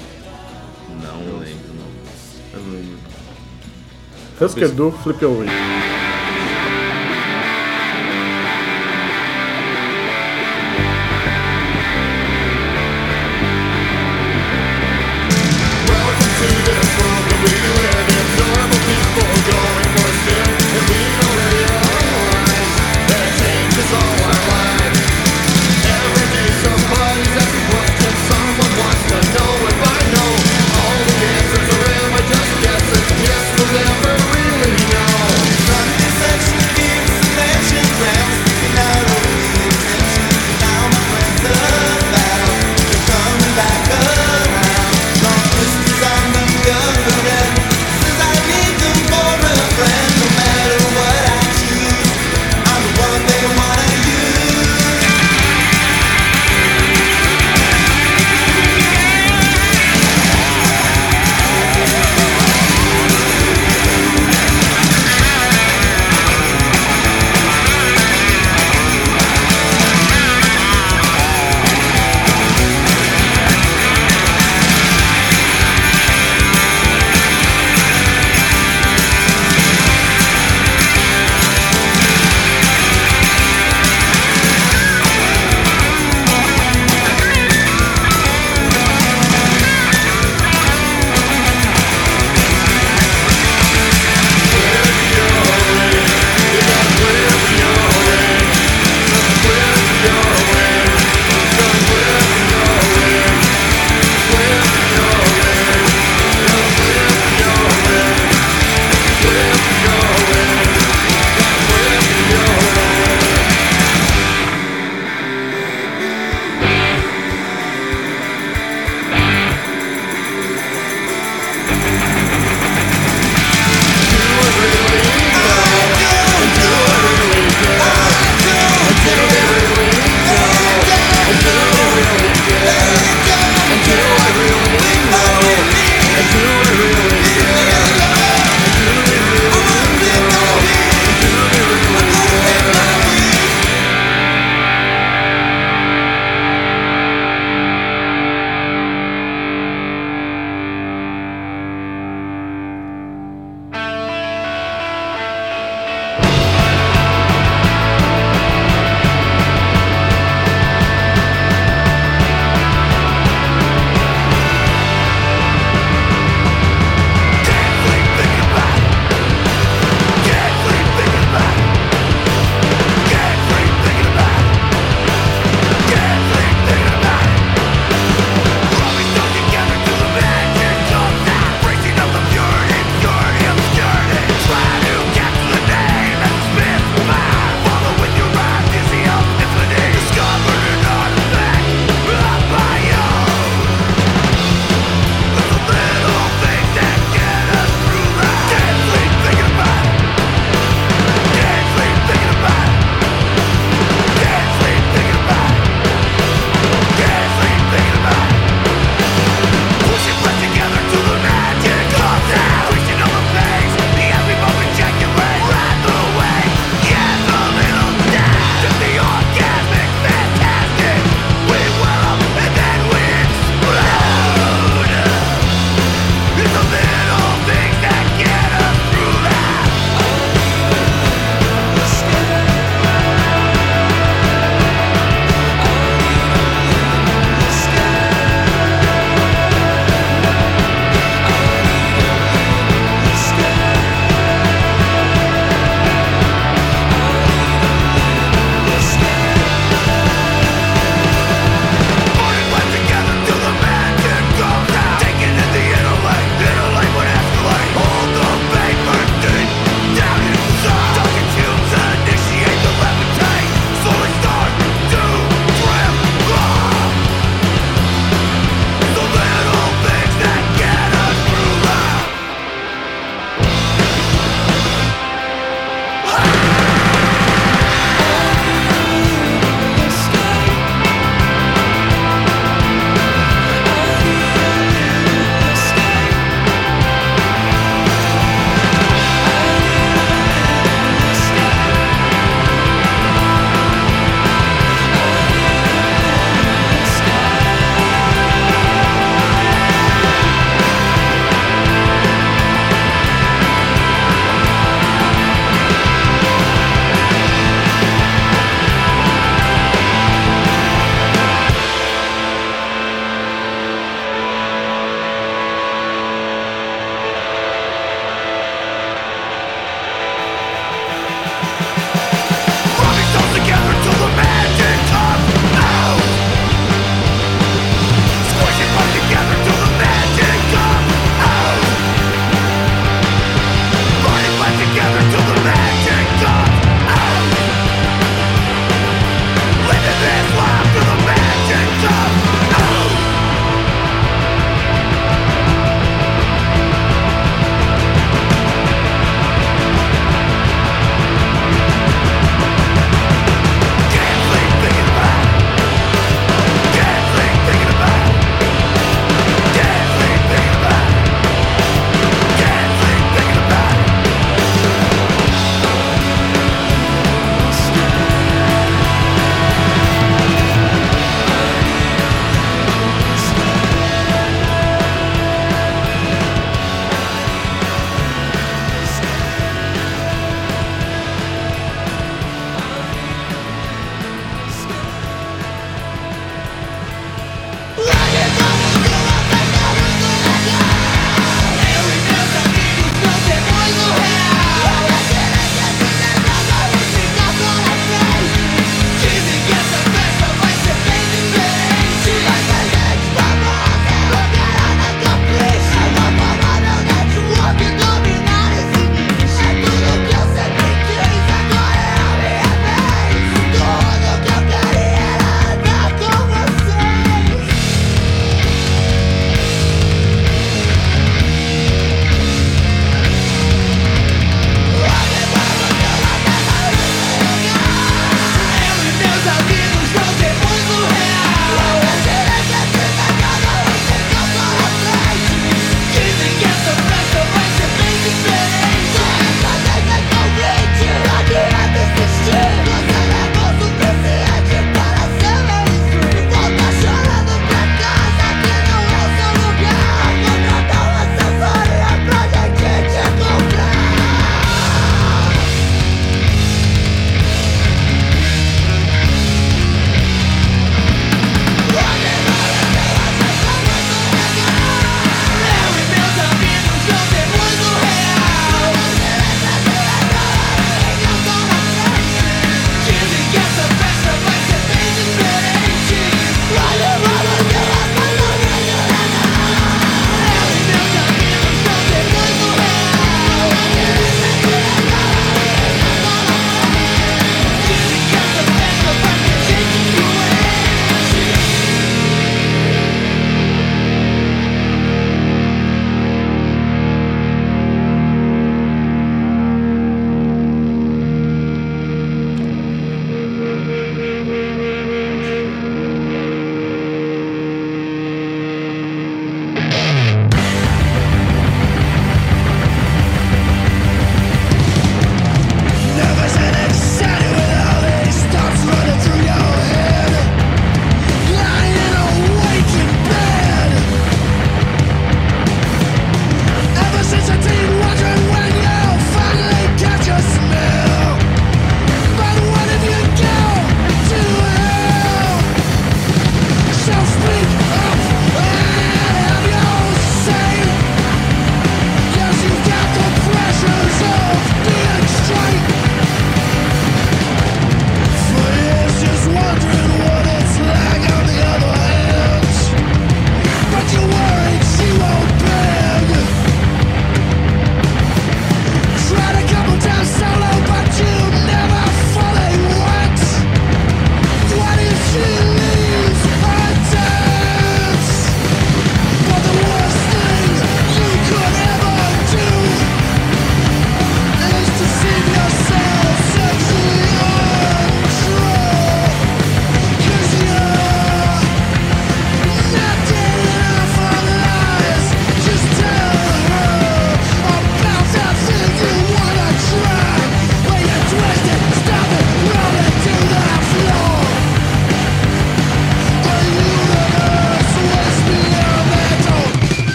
Não, 1.02 1.18
não 1.24 1.40
lembro, 1.40 1.70
não. 1.74 2.60
Eu 2.60 2.66
não 2.68 2.74
lembro. 2.74 3.00
Husker 4.42 4.70
Du 4.70 4.92
Flip 5.04 5.24
Your 5.24 5.46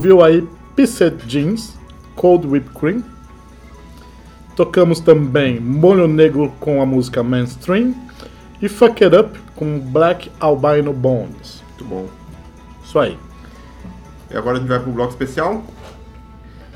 ouviu 0.00 0.24
aí 0.24 0.48
Pissed 0.74 1.18
Jeans, 1.26 1.78
Cold 2.16 2.46
Whipped 2.46 2.72
Cream. 2.72 3.04
Tocamos 4.56 4.98
também 4.98 5.60
Molho 5.60 6.08
Negro 6.08 6.50
com 6.58 6.80
a 6.80 6.86
música 6.86 7.22
Mainstream. 7.22 7.94
E 8.62 8.68
Fuck 8.68 9.04
It 9.04 9.14
Up 9.14 9.38
com 9.54 9.78
Black 9.78 10.30
Albino 10.40 10.94
Bones. 10.94 11.62
Muito 11.68 11.84
bom. 11.84 12.08
Isso 12.82 12.98
aí. 12.98 13.18
E 14.30 14.36
agora 14.36 14.56
a 14.56 14.60
gente 14.60 14.68
vai 14.68 14.80
pro 14.80 14.90
bloco 14.90 15.10
especial. 15.10 15.62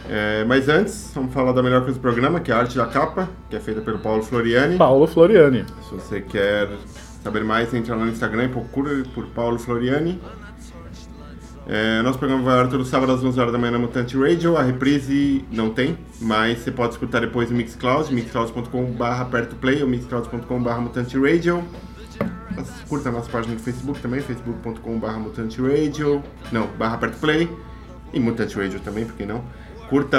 É, 0.09 0.45
mas 0.45 0.69
antes, 0.69 1.11
vamos 1.15 1.33
falar 1.33 1.53
da 1.53 1.63
melhor 1.63 1.81
coisa 1.81 1.99
do 1.99 2.03
programa, 2.03 2.41
que 2.41 2.53
é 2.53 2.55
a 2.55 2.59
arte 2.59 2.77
da 2.77 2.87
capa, 2.87 3.31
que 3.49 3.57
é 3.57 3.61
feita 3.61 3.81
pelo 3.81 4.01
Paulo 4.01 4.23
Floriani. 4.23 4.77
Paulo 4.77 5.07
Floriani. 5.07 5.65
Se 5.89 5.95
você 5.95 6.21
quer 6.21 6.69
saber 7.23 7.43
mais, 7.43 7.73
entra 7.73 7.97
lá 7.97 8.05
no 8.05 8.11
Instagram 8.11 8.45
e 8.45 8.49
procura 8.49 9.03
por 9.15 9.27
Paulo 9.29 9.59
Floriani. 9.59 10.21
É, 11.67 12.03
nosso 12.03 12.19
programa 12.19 12.43
vai 12.43 12.55
ao 12.55 12.61
ar 12.61 12.69
todo 12.69 12.85
sábado 12.85 13.11
às 13.13 13.25
11 13.25 13.41
horas 13.41 13.53
da 13.53 13.59
manhã 13.59 13.73
na 13.73 13.79
Mutante 13.79 14.19
Radio. 14.19 14.57
A 14.57 14.63
reprise 14.63 15.45
não 15.51 15.71
tem, 15.71 15.97
mas 16.21 16.59
você 16.59 16.71
pode 16.71 16.93
escutar 16.93 17.21
depois 17.21 17.51
no 17.51 17.57
Mixcloud, 17.57 18.13
mixcloud.com.br 18.15 19.03
aperto 19.05 19.57
play 19.57 19.83
ou 19.83 19.89
mixcloud.com.br 19.89 20.71
Mutante 20.81 21.19
Radio. 21.19 21.65
Curta 22.89 23.09
a 23.09 23.13
nossa 23.13 23.31
página 23.31 23.55
no 23.55 23.61
Facebook 23.61 23.99
também, 24.01 24.21
facebook.com.br 24.21 25.11
Mutante 25.19 25.61
Radio. 25.63 26.23
Não, 26.53 26.67
barra 26.79 26.95
aperto 26.97 27.17
play. 27.19 27.49
E 28.13 28.21
Mutante 28.21 28.57
Radio 28.57 28.79
também, 28.81 29.05
por 29.07 29.15
que 29.17 29.25
não? 29.27 29.43
Curta 29.89 30.19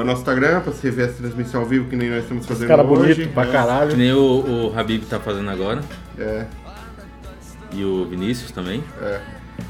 o 0.00 0.04
nosso 0.04 0.20
Instagram 0.22 0.60
pra 0.60 0.72
você 0.72 0.90
ver 0.90 1.06
essa 1.08 1.14
transmissão 1.22 1.60
ao 1.60 1.66
vivo 1.66 1.88
que 1.88 1.96
nem 1.96 2.08
nós 2.10 2.22
estamos 2.22 2.46
fazendo 2.46 2.68
Cara 2.68 2.82
hoje. 2.84 3.14
bonito 3.14 3.32
pra 3.34 3.42
É, 3.42 3.46
Que 3.46 3.52
caralho. 3.52 3.96
nem 3.96 4.12
o, 4.12 4.70
o 4.72 4.78
Habib 4.78 5.02
tá 5.04 5.18
fazendo 5.20 5.50
agora. 5.50 5.82
É, 6.18 6.46
E 7.72 7.84
o 7.84 8.06
Vinícius 8.06 8.50
também. 8.52 8.82
é. 9.02 9.20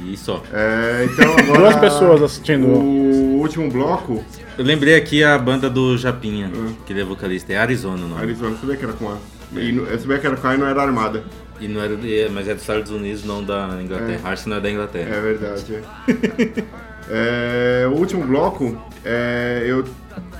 E 0.00 0.16
só. 0.16 0.42
É, 0.52 1.06
então 1.10 1.32
agora. 1.38 1.58
Duas 1.58 1.76
pessoas 1.76 2.22
assistindo. 2.22 2.66
O 2.66 3.38
último 3.40 3.70
bloco, 3.70 4.22
Eu 4.58 4.64
lembrei 4.64 4.94
aqui 4.96 5.22
a 5.24 5.36
banda 5.38 5.68
do 5.70 5.96
Japinha, 5.98 6.50
que 6.86 6.92
ele 6.92 7.00
é 7.00 7.04
vocalista. 7.04 7.52
É 7.52 7.56
Arizona 7.56 8.04
o 8.04 8.08
nome. 8.08 8.20
Arizona, 8.22 8.50
eu 8.52 8.58
sabia 8.58 8.76
que 8.76 8.84
era 8.84 8.92
com 8.94 9.08
A. 9.10 9.16
E 9.52 9.72
no- 9.72 9.84
eu 9.86 9.98
sabia 9.98 10.18
que 10.18 10.26
era 10.26 10.36
com 10.36 10.46
A 10.48 10.54
e 10.54 10.58
não 10.58 10.66
era 10.66 10.82
armada. 10.82 11.22
E 11.60 11.68
não 11.68 11.80
era, 11.80 11.94
é, 11.94 12.28
mas 12.28 12.48
é 12.48 12.52
dos 12.54 12.62
Estados 12.62 12.90
Unidos, 12.90 13.24
não 13.24 13.42
da 13.44 13.78
Inglaterra. 13.82 14.20
Arce 14.28 14.48
não 14.48 14.56
é 14.56 14.60
da 14.60 14.70
Inglaterra. 14.70 15.14
É 15.14 15.20
verdade. 15.20 15.74
É. 16.08 16.64
É, 17.06 17.86
o 17.86 17.98
último 17.98 18.24
bloco, 18.26 18.78
é, 19.04 19.62
eu 19.66 19.84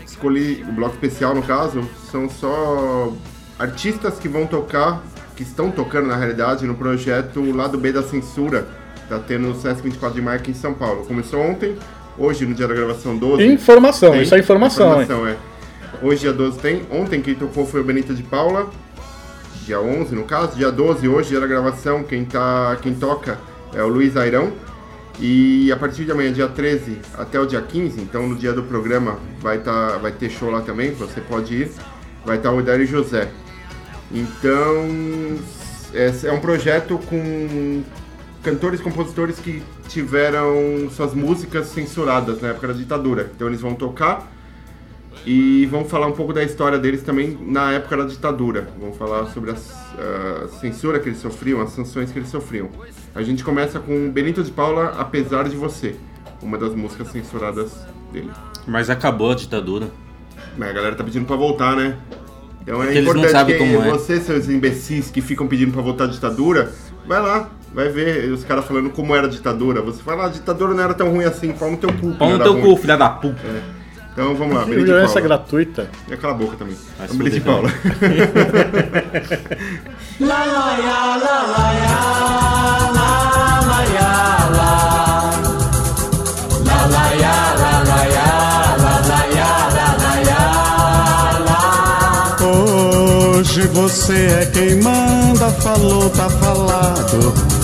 escolhi, 0.02 0.64
o 0.66 0.72
bloco 0.72 0.94
especial 0.94 1.34
no 1.34 1.42
caso, 1.42 1.86
são 2.10 2.26
só 2.26 3.12
artistas 3.58 4.18
que 4.18 4.28
vão 4.28 4.46
tocar, 4.46 5.02
que 5.36 5.42
estão 5.42 5.70
tocando 5.70 6.06
na 6.08 6.16
realidade 6.16 6.66
no 6.66 6.74
projeto 6.74 7.54
Lado 7.54 7.76
B 7.76 7.92
da 7.92 8.02
Censura, 8.02 8.66
tá 9.18 9.24
tendo 9.26 9.48
no 9.48 9.54
Sesc 9.54 9.82
24 9.82 10.14
de 10.14 10.22
maio 10.22 10.38
aqui 10.38 10.50
em 10.50 10.54
São 10.54 10.74
Paulo. 10.74 11.04
Começou 11.04 11.40
ontem, 11.40 11.76
hoje 12.18 12.46
no 12.46 12.54
dia 12.54 12.66
da 12.66 12.74
gravação 12.74 13.16
12. 13.16 13.44
Informação, 13.46 14.12
Tem 14.12 14.22
isso 14.22 14.34
é 14.34 14.38
informação, 14.38 15.00
hein? 15.00 15.08
é. 15.28 15.54
Hoje, 16.02 16.20
dia 16.20 16.32
12, 16.32 16.58
tem. 16.58 16.82
Ontem, 16.90 17.20
quem 17.20 17.34
tocou 17.34 17.66
foi 17.66 17.80
o 17.80 17.84
Benito 17.84 18.14
de 18.14 18.22
Paula. 18.22 18.68
Dia 19.64 19.80
11, 19.80 20.14
no 20.14 20.24
caso. 20.24 20.56
Dia 20.56 20.70
12, 20.70 21.08
hoje, 21.08 21.30
dia 21.30 21.40
da 21.40 21.46
gravação, 21.46 22.02
quem, 22.02 22.24
tá, 22.24 22.76
quem 22.82 22.94
toca 22.94 23.38
é 23.72 23.82
o 23.82 23.88
Luiz 23.88 24.16
Airão. 24.16 24.52
E 25.20 25.70
a 25.72 25.76
partir 25.76 26.04
de 26.04 26.10
amanhã, 26.10 26.32
dia 26.32 26.48
13, 26.48 26.98
até 27.16 27.38
o 27.38 27.46
dia 27.46 27.62
15, 27.62 28.00
então 28.00 28.28
no 28.28 28.34
dia 28.34 28.52
do 28.52 28.64
programa, 28.64 29.18
vai, 29.40 29.58
tá, 29.58 29.96
vai 29.98 30.10
ter 30.10 30.28
show 30.28 30.50
lá 30.50 30.60
também, 30.60 30.90
você 30.92 31.20
pode 31.20 31.54
ir. 31.54 31.70
Vai 32.24 32.38
estar 32.38 32.50
o 32.50 32.60
Dário 32.60 32.86
José. 32.86 33.28
Então, 34.10 35.38
é, 35.94 36.12
é 36.24 36.32
um 36.32 36.40
projeto 36.40 36.98
com 37.08 37.82
cantores 38.44 38.78
e 38.78 38.82
compositores 38.82 39.38
que 39.38 39.62
tiveram 39.88 40.88
suas 40.90 41.14
músicas 41.14 41.68
censuradas 41.68 42.40
na 42.40 42.48
época 42.48 42.68
da 42.68 42.74
ditadura. 42.74 43.30
Então 43.34 43.48
eles 43.48 43.60
vão 43.60 43.74
tocar 43.74 44.30
e 45.26 45.64
vão 45.66 45.84
falar 45.86 46.06
um 46.06 46.12
pouco 46.12 46.32
da 46.34 46.44
história 46.44 46.78
deles 46.78 47.02
também 47.02 47.38
na 47.40 47.72
época 47.72 47.96
da 47.96 48.04
ditadura. 48.04 48.68
Vão 48.78 48.92
falar 48.92 49.26
sobre 49.32 49.50
a, 49.50 49.54
a 49.54 50.48
censura 50.48 51.00
que 51.00 51.08
eles 51.08 51.18
sofriam, 51.18 51.60
as 51.62 51.70
sanções 51.70 52.12
que 52.12 52.18
eles 52.18 52.28
sofriam. 52.28 52.68
A 53.14 53.22
gente 53.22 53.42
começa 53.42 53.80
com 53.80 54.10
Benito 54.10 54.42
de 54.42 54.50
Paula, 54.50 54.94
Apesar 54.98 55.48
de 55.48 55.56
Você, 55.56 55.96
uma 56.42 56.58
das 56.58 56.74
músicas 56.74 57.08
censuradas 57.08 57.72
dele. 58.12 58.30
Mas 58.66 58.90
acabou 58.90 59.32
a 59.32 59.34
ditadura. 59.34 59.88
Mas 60.58 60.68
a 60.68 60.72
galera 60.72 60.94
tá 60.94 61.02
pedindo 61.02 61.24
pra 61.24 61.36
voltar, 61.36 61.74
né? 61.74 61.96
Então 62.60 62.82
é 62.82 62.86
Porque 62.86 63.00
não 63.00 63.10
importante 63.10 63.46
que 63.46 63.62
é. 63.62 63.90
você, 63.90 64.20
seus 64.20 64.48
imbecis 64.48 65.10
que 65.10 65.20
ficam 65.20 65.46
pedindo 65.46 65.72
pra 65.72 65.82
voltar 65.82 66.04
à 66.04 66.06
ditadura, 66.06 66.72
vai 67.06 67.20
lá, 67.20 67.50
vai 67.74 67.88
ver 67.88 68.30
os 68.30 68.44
caras 68.44 68.64
falando 68.64 68.90
como 68.90 69.14
era 69.14 69.26
a 69.26 69.30
ditadura. 69.30 69.82
Você 69.82 70.02
fala, 70.02 70.24
ah, 70.24 70.26
a 70.26 70.30
ditadura 70.30 70.72
não 70.72 70.82
era 70.82 70.94
tão 70.94 71.10
ruim 71.10 71.24
assim, 71.24 71.52
pau 71.52 71.70
no 71.70 71.76
teu 71.76 71.92
cu. 71.92 72.14
Pau 72.14 72.30
no 72.30 72.38
teu 72.38 72.52
ruim. 72.52 72.62
cu, 72.62 72.76
filha 72.76 72.96
da 72.96 73.08
puta. 73.10 73.40
Então 74.12 74.32
vamos 74.36 74.54
lá, 74.54 74.62
Que 74.62 74.70
Benito 74.70 74.84
de 74.86 74.92
violência 74.92 75.14
Paula. 75.20 75.28
gratuita. 75.28 75.90
E 76.08 76.16
cala 76.16 76.34
a 76.34 76.36
boca 76.36 76.56
também. 76.56 76.76
Vai 76.96 77.08
Vamos, 77.08 77.16
Benito 77.24 77.34
de 77.34 77.40
se 77.40 77.40
fuder, 77.40 78.32
Paula. 78.40 78.74
Hoje 92.40 93.66
você 93.68 94.26
é 94.26 94.46
quem 94.46 94.80
manda, 94.82 95.50
falou, 95.50 96.08
tá 96.10 96.28
falado. 96.28 97.63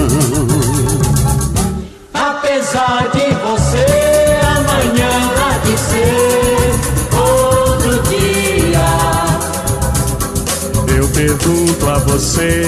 Pergunto 11.37 11.89
a 11.89 11.97
você, 11.99 12.63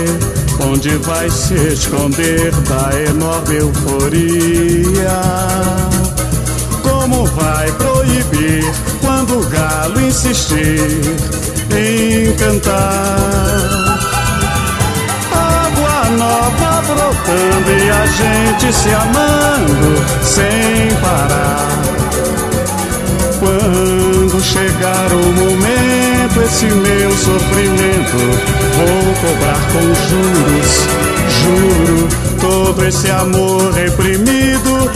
onde 0.61 0.89
vai 0.97 1.30
se 1.30 1.53
esconder 1.53 2.51
da 2.51 2.91
enorme 3.09 3.55
euforia? 3.55 5.22
Como 6.82 7.26
vai 7.26 7.72
proibir 7.74 8.64
quando 9.01 9.39
o 9.39 9.45
galo 9.49 9.99
insistir 9.99 11.01
em 11.72 12.32
cantar? 12.38 13.99
Água 15.32 16.09
nova 16.18 16.82
brotando 16.88 17.72
e 17.72 17.89
a 17.89 18.05
gente 18.05 18.74
se 18.74 18.89
amando 18.89 20.24
sem 20.24 20.95
parar. 21.01 21.68
Quando 23.39 24.41
chegar 24.41 25.11
o 25.11 25.34
momento, 25.34 25.73
esse 26.42 26.66
meu 26.66 27.12
sofrimento, 27.12 28.18
vou 28.76 29.14
cobrar 29.22 29.60
com 29.72 29.94
juros, 30.10 30.72
juro, 31.30 32.08
todo 32.40 32.86
esse 32.86 33.10
amor 33.12 33.72
reprimido, 33.74 34.92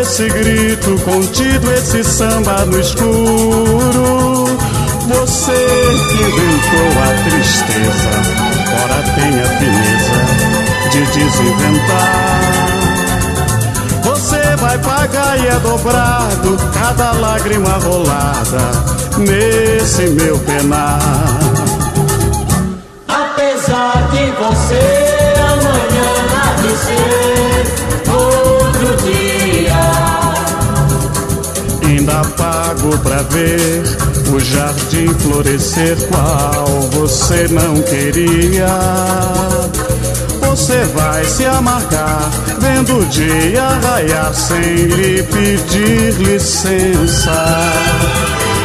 esse 0.00 0.28
grito 0.28 0.98
contido, 1.04 1.72
esse 1.72 2.02
samba 2.02 2.64
no 2.64 2.80
escuro. 2.80 4.44
Você 5.06 5.52
que 5.52 6.22
inventou 6.22 7.02
a 7.02 7.08
tristeza, 7.28 8.12
ora 8.82 9.02
tem 9.14 9.40
a 9.40 9.46
fineza 9.58 10.18
de 10.90 11.00
desinventar. 11.06 12.43
Vai 14.64 14.78
pagar 14.78 15.38
e 15.38 15.46
é 15.46 15.60
dobrado 15.60 16.56
cada 16.72 17.12
lágrima 17.12 17.72
rolada 17.84 18.70
nesse 19.18 20.06
meu 20.06 20.38
penar. 20.38 20.98
Apesar 23.06 24.08
de 24.10 24.30
você, 24.32 25.34
amanhã 25.38 26.14
ser 26.78 28.10
outro 28.10 28.96
dia. 29.02 29.84
Ainda 31.86 32.22
pago 32.34 32.96
pra 33.00 33.20
ver 33.20 33.82
o 34.34 34.40
jardim 34.40 35.08
florescer 35.18 35.98
qual 36.08 36.64
você 36.90 37.48
não 37.48 37.82
queria 37.82 38.66
você 40.54 40.84
vai 40.94 41.24
se 41.24 41.44
amargar, 41.46 42.30
vendo 42.60 43.00
o 43.00 43.04
dia 43.06 43.66
raiar 43.82 44.32
sem 44.32 44.60
lhe 44.62 45.20
pedir 45.24 46.12
licença. 46.12 47.32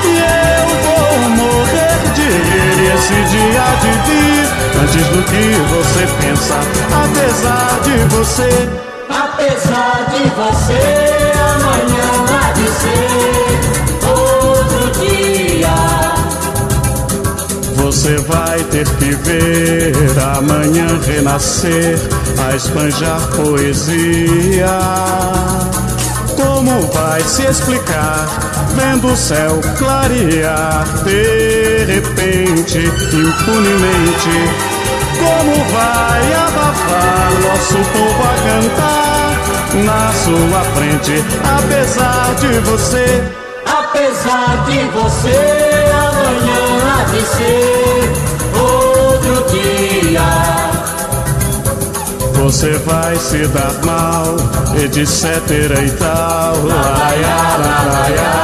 E 0.06 0.20
eu 0.20 0.68
vou 0.84 1.30
morrer 1.32 1.98
de 2.14 2.22
rir 2.22 2.94
esse 2.94 3.16
dia 3.32 3.66
de 3.82 3.92
vir, 4.06 4.46
antes 4.84 5.06
do 5.08 5.24
que 5.24 5.46
você 5.74 6.06
pensa, 6.22 6.60
apesar 6.94 7.80
de 7.82 7.98
você. 8.16 8.70
Apesar 9.10 10.06
de 10.14 10.30
você, 10.30 11.32
amanhã 11.56 12.10
há 12.30 12.52
de 12.52 12.68
ser. 12.68 13.39
Você 18.00 18.16
vai 18.20 18.64
ter 18.72 18.88
que 18.96 19.12
ver 19.12 19.94
amanhã 20.38 20.88
renascer, 21.06 22.00
a 22.48 22.56
esbanjar 22.56 23.20
poesia. 23.36 24.80
Como 26.38 26.82
vai 26.94 27.22
se 27.24 27.44
explicar, 27.44 28.26
vendo 28.74 29.12
o 29.12 29.18
céu 29.18 29.60
clarear 29.78 30.86
de 31.04 31.84
repente, 31.94 32.78
impunemente? 32.78 34.36
Como 35.20 35.56
vai 35.74 36.34
abafar 36.36 37.32
nosso 37.42 37.78
povo 37.92 38.24
a 38.24 38.36
cantar 38.48 39.20
na 39.84 40.14
sua 40.24 40.62
frente, 40.74 41.22
apesar 41.44 42.34
de 42.40 42.60
você? 42.60 43.24
Apesar 43.66 44.66
de 44.70 44.80
você, 44.88 45.38
amanhã 45.92 46.59
há 47.00 47.04
de 47.04 47.22
ser 47.22 48.12
outro 48.60 49.46
dia. 49.52 50.30
Você 52.34 52.72
vai 52.80 53.16
se 53.18 53.48
dar 53.48 53.74
mal, 53.86 54.36
etc 54.76 55.26
e 55.86 55.92
tal. 55.92 56.56
Lá, 56.66 56.84
lá, 57.22 57.58
lá, 57.58 57.84
lá, 57.86 58.40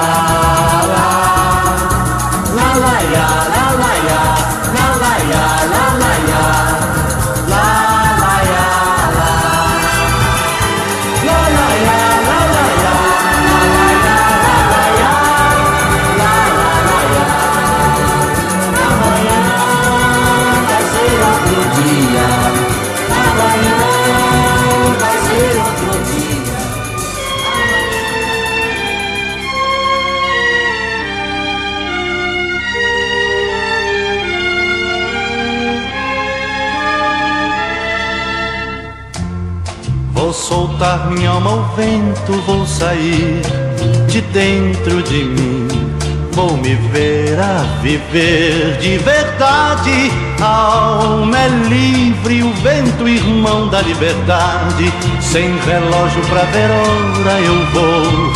viver 47.85 48.77
de 48.79 48.97
verdade. 48.97 50.11
A 50.41 50.45
alma 50.45 51.37
é 51.37 51.47
livre, 51.69 52.41
o 52.41 52.51
vento, 52.55 53.07
irmão 53.07 53.67
da 53.67 53.79
liberdade. 53.83 54.91
Sem 55.21 55.55
relógio 55.59 56.21
pra 56.23 56.41
ver 56.45 56.71
hora, 56.71 57.39
eu 57.41 57.65
vou 57.73 58.33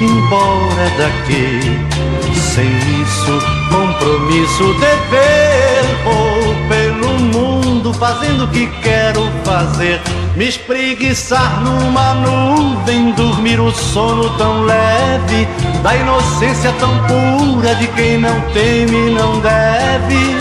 embora 0.00 0.90
daqui. 0.98 1.78
Sem 2.34 2.66
isso, 3.00 3.38
compromisso, 3.70 4.74
dever. 4.80 5.78
Vou 6.02 6.54
pelo 6.68 7.20
mundo 7.20 7.94
fazendo 7.94 8.44
o 8.44 8.48
que 8.48 8.66
quero 8.82 9.22
fazer. 9.44 10.00
Me 10.34 10.48
espreguiçar 10.48 11.60
numa 11.62 12.14
nuvem, 12.14 13.12
dormir 13.12 13.60
o 13.60 13.70
sono 13.70 14.30
tão 14.36 14.64
leve, 14.64 15.48
da 15.82 15.96
inocência 15.96 16.72
tão 16.78 16.90
pura 17.06 17.74
de 17.76 17.86
quem 17.88 18.18
não 18.18 18.40
teme, 18.52 19.10
não 19.10 19.40
deve. 19.40 20.38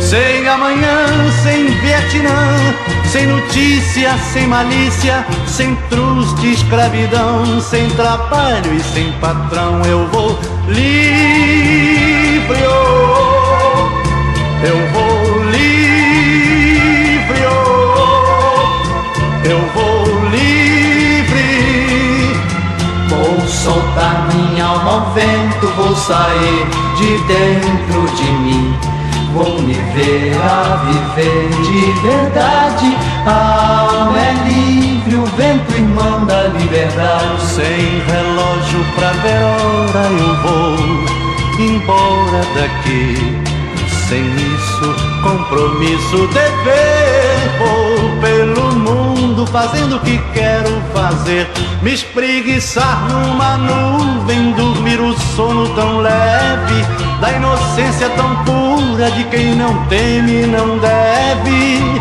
Sem 0.00 0.46
amanhã, 0.48 1.06
sem 1.42 1.66
Vietnã, 1.66 2.74
sem 3.06 3.26
notícia, 3.26 4.16
sem 4.32 4.46
malícia, 4.46 5.24
sem 5.46 5.74
truz 5.88 6.34
de 6.40 6.52
escravidão, 6.52 7.60
sem 7.60 7.88
trabalho 7.90 8.74
e 8.74 8.80
sem 8.80 9.12
patrão, 9.20 9.80
eu 9.84 10.06
vou 10.08 10.38
livre. 10.68 12.58
oh, 12.66 13.88
eu 14.66 14.76
vou 14.92 15.44
livre. 15.50 17.40
oh, 17.46 17.88
eu 19.48 19.60
vou 19.74 19.81
ao 24.92 25.00
vento, 25.12 25.66
vou 25.74 25.96
sair 25.96 26.66
de 26.96 27.16
dentro 27.24 28.14
de 28.14 28.30
mim. 28.44 28.74
Vou 29.32 29.62
me 29.62 29.72
ver 29.72 30.34
a 30.36 30.76
viver 30.84 31.48
de 31.62 31.92
verdade. 32.02 32.96
A 33.26 33.86
alma 33.90 34.18
é 34.18 34.32
livre, 34.46 35.16
o 35.16 35.24
vento 35.36 35.72
irmão 35.72 36.26
da 36.26 36.48
liberdade. 36.48 37.40
Sem 37.40 38.02
relógio 38.06 38.84
pra 38.94 39.12
ver 39.12 39.42
hora 39.42 40.08
eu 40.10 40.34
vou 40.42 40.76
embora 41.58 42.42
daqui. 42.54 43.40
Sem 44.08 44.26
isso, 44.34 44.94
compromisso, 45.22 46.28
dever. 46.34 47.32
Vou 47.58 48.20
pelo 48.20 48.72
mundo 48.74 49.11
fazendo 49.46 49.96
o 49.96 50.00
que 50.00 50.18
quero 50.32 50.82
fazer. 50.92 51.48
Me 51.82 51.92
espreguiçar 51.92 53.08
numa 53.08 53.56
nuvem, 53.56 54.52
dormir 54.52 55.00
o 55.00 55.12
sono 55.34 55.68
tão 55.74 55.98
leve. 55.98 56.84
Da 57.20 57.32
inocência 57.32 58.08
tão 58.10 58.44
pura 58.44 59.10
de 59.10 59.24
quem 59.24 59.54
não 59.54 59.86
teme, 59.86 60.46
não 60.46 60.78
deve. 60.78 62.00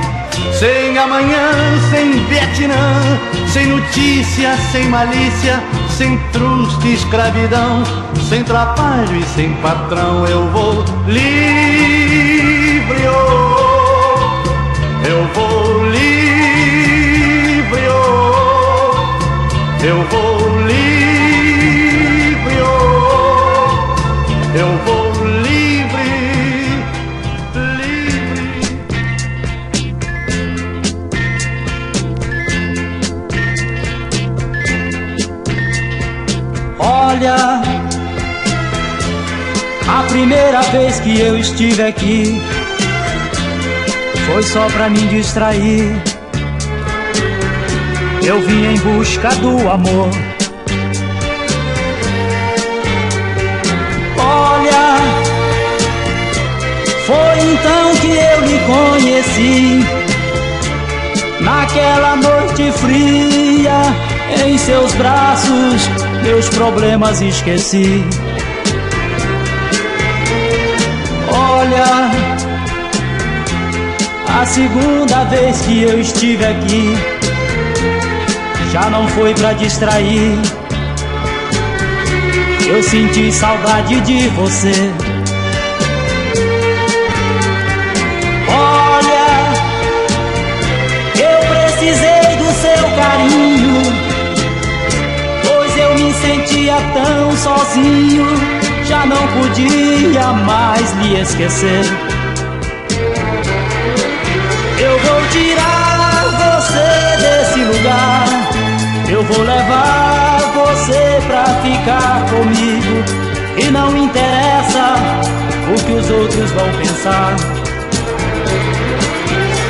Sem 0.58 0.98
amanhã, 0.98 1.52
sem 1.90 2.12
Vietnã, 2.26 3.20
sem 3.48 3.68
notícia, 3.68 4.56
sem 4.72 4.86
malícia, 4.86 5.62
sem 5.90 6.18
truz 6.32 6.78
de 6.80 6.94
escravidão, 6.94 7.84
sem 8.30 8.44
trabalho 8.44 9.18
e 9.18 9.24
sem 9.24 9.54
patrão, 9.56 10.26
eu 10.26 10.48
vou 10.50 10.86
livre. 11.08 13.08
oh, 13.08 15.08
eu 15.08 15.26
vou 15.34 15.61
eu 19.92 20.02
vou 20.04 20.38
livre. 20.68 20.78
oh, 22.64 23.98
eu 24.56 24.72
vou 24.86 25.12
livre. 25.44 26.08
Livre. 27.78 28.46
Olha, 36.80 37.36
a 39.88 40.04
primeira 40.08 40.62
vez 40.72 41.02
que 41.02 41.20
eu 41.20 41.38
estive 41.38 41.84
aqui 41.84 42.42
foi 44.26 44.44
só 44.44 44.68
pra 44.70 44.90
me 44.90 45.02
distrair. 45.08 46.11
Eu 48.24 48.40
vim 48.42 48.66
em 48.66 48.78
busca 48.78 49.30
do 49.36 49.70
amor. 49.70 50.10
Olha, 54.18 54.96
foi 57.06 57.40
então 57.52 57.96
que 57.96 58.12
eu 58.12 58.42
lhe 58.48 58.60
conheci. 58.66 59.80
Naquela 61.42 62.16
noite 62.16 62.72
fria, 62.74 63.82
em 64.46 64.58
seus 64.58 64.94
braços, 64.94 65.90
meus 66.24 66.48
problemas 66.50 67.22
esqueci. 67.22 68.04
Olha, 71.28 72.12
a 74.40 74.46
segunda 74.46 75.24
vez 75.26 75.62
que 75.62 75.84
eu 75.84 76.00
estive 76.00 76.46
aqui, 76.46 76.96
já 78.72 78.90
não 78.90 79.08
foi 79.10 79.34
pra 79.34 79.54
distrair. 79.54 80.40
Eu 82.68 82.82
senti 82.82 83.32
saudade 83.32 84.00
de 84.02 84.30
você. 84.30 84.92
Olha, 88.48 89.28
eu 91.20 91.40
precisei 91.50 92.36
do 92.38 92.50
seu 92.62 92.84
carinho, 92.96 93.82
pois 95.44 95.78
eu 95.78 95.94
me 95.96 96.14
sentia 96.14 96.78
tão 96.94 97.38
sozinho, 97.38 98.26
já 98.86 99.06
não 99.06 99.28
podia 99.28 100.28
mais 100.46 100.94
me 100.96 101.20
esquecer. 101.20 101.84
Eu 104.80 104.98
vou 105.00 105.22
tirar 105.32 105.71
Eu 109.22 109.28
vou 109.28 109.44
levar 109.44 110.40
você 110.56 111.22
pra 111.28 111.46
ficar 111.62 112.26
comigo. 112.32 113.06
E 113.56 113.70
não 113.70 113.96
interessa 113.96 114.96
o 115.70 115.86
que 115.86 115.92
os 115.92 116.10
outros 116.10 116.50
vão 116.50 116.68
pensar. 116.80 117.36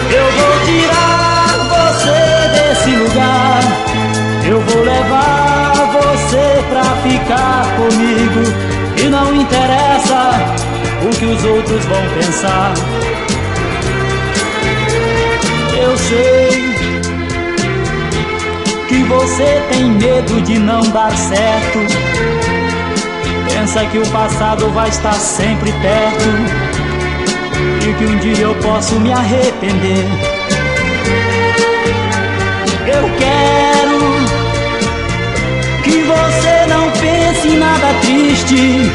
Eu 0.10 0.32
vou 0.32 0.54
tirar 0.66 1.58
você 1.68 2.16
desse 2.56 2.96
lugar. 2.96 3.60
Eu 4.48 4.62
vou 4.62 4.84
levar 4.86 5.74
você 6.00 6.64
pra 6.70 6.86
ficar 7.04 7.66
comigo. 7.76 9.04
E 9.04 9.10
não 9.10 9.36
interessa 9.36 10.32
o 11.04 11.10
que 11.10 11.26
os 11.26 11.44
outros 11.44 11.84
vão 11.88 12.04
pensar. 12.18 12.74
Eu 15.78 15.98
sei 15.98 16.51
você 19.12 19.62
tem 19.72 19.86
medo 19.92 20.42
de 20.42 20.58
não 20.58 20.82
dar 20.82 21.12
certo. 21.16 21.80
Pensa 23.50 23.86
que 23.86 23.98
o 23.98 24.08
passado 24.08 24.70
vai 24.70 24.90
estar 24.90 25.14
sempre 25.14 25.72
perto 25.74 26.30
e 27.88 27.94
que 27.94 28.06
um 28.06 28.18
dia 28.20 28.46
eu 28.46 28.56
posso 28.56 29.00
me 29.00 29.12
arrepender. 29.12 30.06
Eu 32.88 33.10
quero 33.20 34.00
que 35.84 36.02
você 36.04 36.66
não 36.68 36.90
pense 36.92 37.48
em 37.50 37.58
nada 37.58 37.88
triste, 38.02 38.92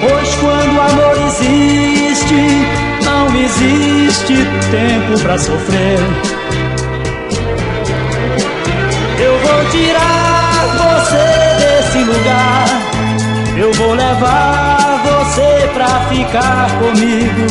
pois 0.00 0.34
quando 0.36 0.76
o 0.76 0.80
amor 0.80 1.16
existe, 1.28 2.34
não 3.04 3.26
existe 3.36 4.34
tempo 4.70 5.20
pra 5.22 5.38
sofrer. 5.38 6.33
Tirar 9.74 10.66
você 10.82 11.24
desse 11.58 11.98
lugar. 11.98 12.66
Eu 13.56 13.72
vou 13.74 13.94
levar 13.94 15.02
você 15.04 15.68
pra 15.74 15.88
ficar 16.08 16.70
comigo. 16.78 17.46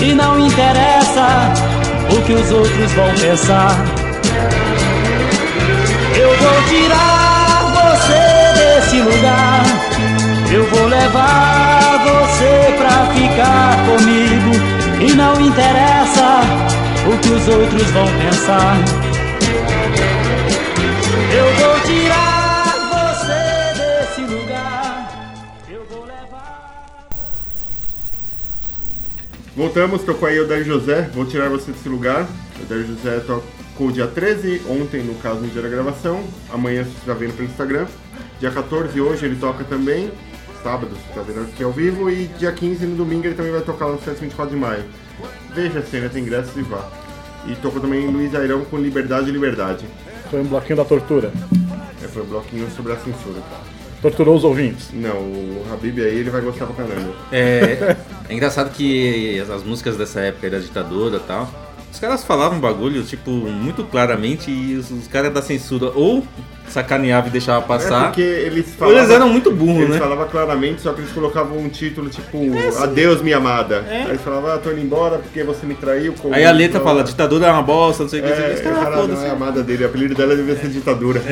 E 0.00 0.14
não 0.14 0.38
interessa 0.38 1.52
o 2.10 2.22
que 2.22 2.32
os 2.32 2.50
outros 2.52 2.92
vão 2.92 3.12
pensar. 3.14 3.74
Eu 6.14 6.28
vou 6.38 6.62
tirar 6.68 7.72
você 7.78 8.22
desse 8.60 9.00
lugar. 9.00 9.62
Eu 10.52 10.64
vou 10.70 10.86
levar 10.86 11.98
você 12.04 12.74
pra 12.78 13.06
ficar 13.14 13.76
comigo. 13.86 14.52
E 15.00 15.12
não 15.14 15.40
interessa 15.40 16.40
o 17.06 17.18
que 17.18 17.28
os 17.28 17.48
outros 17.48 17.90
vão 17.90 18.06
pensar. 18.22 19.05
Voltamos, 29.56 30.02
tocou 30.02 30.28
aí 30.28 30.38
o 30.38 30.46
Dair 30.46 30.64
José, 30.64 31.08
vou 31.14 31.24
tirar 31.24 31.48
você 31.48 31.72
desse 31.72 31.88
lugar. 31.88 32.28
O 32.60 32.66
Dair 32.66 32.84
José 32.84 33.20
tocou 33.20 33.90
dia 33.90 34.06
13, 34.06 34.60
ontem 34.68 35.02
no 35.02 35.14
caso 35.14 35.40
no 35.40 35.48
dia 35.48 35.62
da 35.62 35.68
gravação, 35.68 36.22
amanhã 36.52 36.84
você 36.84 36.90
está 36.90 37.14
vendo 37.14 37.34
pelo 37.34 37.48
Instagram. 37.48 37.86
Dia 38.38 38.50
14 38.50 39.00
hoje 39.00 39.24
ele 39.24 39.36
toca 39.36 39.64
também, 39.64 40.12
sábado 40.62 40.90
você 40.90 41.08
está 41.08 41.22
vendo 41.22 41.40
aqui 41.50 41.64
ao 41.64 41.72
vivo, 41.72 42.10
e 42.10 42.26
dia 42.38 42.52
15 42.52 42.84
no 42.84 42.96
domingo 42.96 43.26
ele 43.26 43.34
também 43.34 43.50
vai 43.50 43.62
tocar 43.62 43.86
lá 43.86 43.92
no 43.92 43.98
Festa 43.98 44.20
24 44.20 44.54
de 44.54 44.60
maio. 44.60 44.84
Veja 45.54 45.78
a 45.78 45.82
cena, 45.82 46.10
tem 46.10 46.22
ingressos 46.22 46.54
e 46.54 46.60
vá. 46.60 46.90
E 47.46 47.54
tocou 47.54 47.80
também 47.80 48.06
Luiz 48.08 48.34
Airão 48.34 48.62
com 48.66 48.76
Liberdade 48.76 49.30
e 49.30 49.32
Liberdade. 49.32 49.86
Foi 50.30 50.40
um 50.42 50.44
bloquinho 50.44 50.76
da 50.76 50.84
tortura. 50.84 51.32
É, 52.04 52.06
foi 52.06 52.22
um 52.24 52.26
bloquinho 52.26 52.68
sobre 52.76 52.92
a 52.92 52.96
censura. 52.96 53.40
Torturou 54.02 54.36
os 54.36 54.44
ouvintes. 54.44 54.90
Não, 54.92 55.16
o 55.16 55.64
Habib 55.72 55.98
aí 55.98 56.18
ele 56.18 56.28
vai 56.28 56.42
gostar 56.42 56.66
pra 56.66 56.84
caramba. 56.84 57.14
É, 57.32 57.96
é 58.28 58.34
engraçado 58.34 58.70
que 58.70 59.38
as, 59.40 59.50
as 59.50 59.62
músicas 59.62 59.96
dessa 59.96 60.20
época 60.20 60.50
da 60.50 60.58
ditadura 60.58 61.16
e 61.16 61.20
tal, 61.20 61.48
os 61.92 61.98
caras 61.98 62.24
falavam 62.24 62.58
bagulho, 62.60 63.02
tipo, 63.04 63.30
muito 63.30 63.84
claramente 63.84 64.50
e 64.50 64.74
os, 64.76 64.90
os 64.90 65.06
caras 65.08 65.32
da 65.32 65.40
censura 65.40 65.90
ou 65.94 66.26
sacaneavam 66.68 67.28
e 67.28 67.32
deixavam 67.32 67.62
É 67.62 67.66
passar, 67.66 68.06
porque 68.08 68.20
eles 68.20 68.66
ou 68.66 68.72
falavam... 68.74 68.98
eles 68.98 69.10
eram 69.10 69.28
muito 69.28 69.50
burros, 69.52 69.78
Eles 69.82 69.90
né? 69.90 69.98
falavam 69.98 70.26
claramente, 70.28 70.82
só 70.82 70.92
que 70.92 71.00
eles 71.00 71.12
colocavam 71.12 71.56
um 71.58 71.68
título 71.68 72.10
tipo 72.10 72.38
Adeus, 72.82 73.22
minha 73.22 73.36
amada. 73.36 73.84
Aí 73.88 74.08
eles 74.08 74.20
falavam, 74.20 74.50
ah, 74.50 74.58
tô 74.58 74.72
indo 74.72 74.80
embora 74.80 75.18
porque 75.18 75.42
você 75.44 75.64
me 75.64 75.74
traiu. 75.76 76.12
Aí 76.32 76.44
a 76.44 76.50
letra 76.50 76.80
fala, 76.80 77.04
ditadura 77.04 77.46
é 77.46 77.52
uma 77.52 77.62
bosta, 77.62 78.02
não 78.02 78.10
sei 78.10 78.20
o 78.20 78.26
É, 78.26 78.28
que. 78.28 78.32
Os 78.34 78.40
ele 78.40 78.60
caras, 78.62 78.78
fala, 78.80 78.96
não 78.96 79.02
foda-se. 79.08 79.24
é 79.26 79.30
amada 79.30 79.62
dele, 79.62 79.84
o 79.84 79.86
apelido 79.86 80.14
dela 80.16 80.34
devia 80.36 80.56
ser 80.56 80.68
ditadura. 80.68 81.22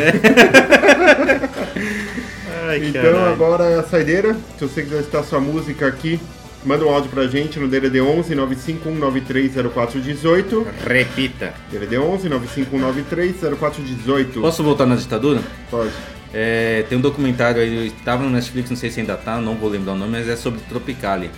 Ai, 2.68 2.86
Então 2.88 3.02
caralho. 3.02 3.32
agora 3.32 3.64
é 3.64 3.78
a 3.78 3.82
saideira. 3.82 4.36
Se 4.58 4.66
você 4.66 4.82
quiser 4.82 5.00
estar 5.00 5.22
sua 5.22 5.40
música 5.40 5.86
aqui, 5.86 6.20
manda 6.64 6.84
um 6.84 6.90
áudio 6.90 7.10
pra 7.10 7.26
gente 7.26 7.58
no 7.58 7.66
DDD 7.68 8.00
11 8.00 8.34
951930418. 8.34 10.64
Repita. 10.86 11.52
DDD 11.70 11.98
11 11.98 12.30
951930418. 12.30 14.40
Posso 14.40 14.62
voltar 14.62 14.86
na 14.86 14.94
ditadura? 14.96 15.42
Pode. 15.70 15.90
É, 16.32 16.84
tem 16.88 16.96
um 16.98 17.00
documentário 17.00 17.60
aí, 17.62 17.92
tava 18.04 18.24
no 18.24 18.30
Netflix, 18.30 18.68
não 18.68 18.76
sei 18.76 18.90
se 18.90 18.98
ainda 18.98 19.16
tá, 19.16 19.40
não 19.40 19.54
vou 19.54 19.70
lembrar 19.70 19.92
o 19.92 19.96
nome, 19.96 20.10
mas 20.10 20.28
é 20.28 20.34
sobre 20.34 20.58
Tropicali. 20.68 21.30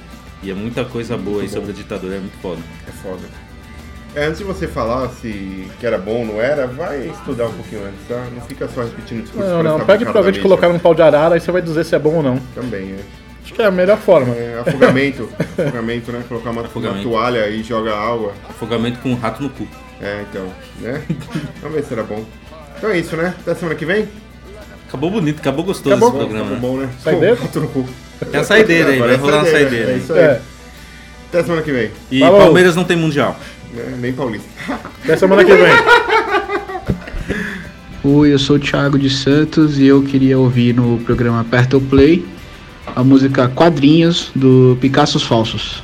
E 0.42 0.50
é 0.50 0.54
muita 0.54 0.86
coisa 0.86 1.18
boa 1.18 1.42
aí 1.42 1.48
bom. 1.48 1.54
sobre 1.54 1.72
a 1.72 1.74
ditadura, 1.74 2.16
é 2.16 2.18
muito 2.18 2.38
foda. 2.40 2.62
É 2.88 2.92
foda. 2.92 3.20
É, 4.14 4.24
antes 4.24 4.38
de 4.38 4.44
você 4.44 4.66
falar 4.66 5.10
se 5.10 5.68
que 5.78 5.86
era 5.86 5.98
bom 5.98 6.20
ou 6.20 6.24
não 6.24 6.40
era, 6.40 6.66
vai 6.66 7.08
estudar 7.08 7.48
um 7.48 7.52
pouquinho 7.52 7.84
antes, 7.84 8.08
tá? 8.08 8.24
Não 8.34 8.40
fica 8.40 8.66
só 8.68 8.82
repetindo 8.82 9.24
discurso. 9.24 9.46
Não, 9.46 9.62
não, 9.62 9.74
pré-fabricado 9.74 9.86
pegue 9.86 10.06
pra 10.12 10.22
ver 10.22 10.32
de 10.32 10.40
colocar 10.40 10.70
num 10.70 10.78
pau 10.78 10.94
de 10.94 11.02
arara 11.02 11.34
aí 11.34 11.40
você 11.40 11.52
vai 11.52 11.60
dizer 11.60 11.84
se 11.84 11.94
é 11.94 11.98
bom 11.98 12.14
ou 12.14 12.22
não. 12.22 12.38
Também, 12.54 12.92
é. 12.92 13.25
Que 13.56 13.62
é 13.62 13.64
a 13.64 13.70
melhor 13.70 13.96
forma. 13.96 14.34
É, 14.34 14.58
afogamento. 14.58 15.30
afogamento, 15.56 16.12
né? 16.12 16.22
Colocar 16.28 16.50
uma, 16.50 16.60
uma 16.62 17.02
toalha 17.02 17.48
e 17.48 17.62
joga 17.62 17.96
água. 17.96 18.34
Afogamento 18.50 18.98
com 19.00 19.12
um 19.12 19.14
rato 19.14 19.42
no 19.42 19.48
cu. 19.48 19.66
É, 19.98 20.26
então, 20.28 20.46
né? 20.78 21.02
Vamos 21.62 21.74
ver 21.74 21.82
se 21.82 21.94
era 21.94 22.02
bom. 22.02 22.22
Então 22.76 22.90
é 22.90 22.98
isso, 22.98 23.16
né? 23.16 23.34
Até 23.40 23.54
semana 23.54 23.74
que 23.74 23.86
vem? 23.86 24.06
Acabou 24.86 25.10
bonito, 25.10 25.40
acabou 25.40 25.64
gostoso 25.64 25.96
Acabou? 25.96 26.10
esse 26.10 26.18
programa. 26.18 26.50
Acabou 26.50 26.70
bom, 26.70 26.76
né? 26.76 26.90
Saideira? 27.02 27.36
Pô, 27.36 27.60
no 27.60 27.68
cu. 27.68 27.88
Tem 28.30 28.40
a 28.40 28.44
saideira 28.44 28.90
aí, 28.90 28.98
vai 28.98 29.14
é 29.14 29.16
rolar 29.16 29.38
uma 29.38 29.50
saideira. 29.50 29.92
É 29.92 29.96
isso 29.96 30.12
aí. 30.12 30.20
É. 30.20 30.40
Até 31.30 31.42
semana 31.42 31.62
que 31.62 31.72
vem. 31.72 31.90
E 32.10 32.20
Falou. 32.20 32.40
Palmeiras 32.40 32.76
não 32.76 32.84
tem 32.84 32.98
mundial. 32.98 33.40
É, 33.74 33.96
nem 33.98 34.12
paulista. 34.12 34.46
Até 35.02 35.16
semana 35.16 35.42
que 35.42 35.54
vem. 35.54 35.72
Oi, 38.04 38.34
eu 38.34 38.38
sou 38.38 38.56
o 38.56 38.58
Thiago 38.58 38.98
de 38.98 39.08
Santos 39.08 39.78
e 39.78 39.86
eu 39.86 40.02
queria 40.02 40.38
ouvir 40.38 40.74
no 40.74 40.98
programa 40.98 41.40
Aperta 41.40 41.78
o 41.78 41.80
Play 41.80 42.36
a 42.94 43.02
música 43.02 43.48
Quadrinhos 43.48 44.30
do 44.34 44.76
Picassos 44.80 45.22
Falsos. 45.22 45.82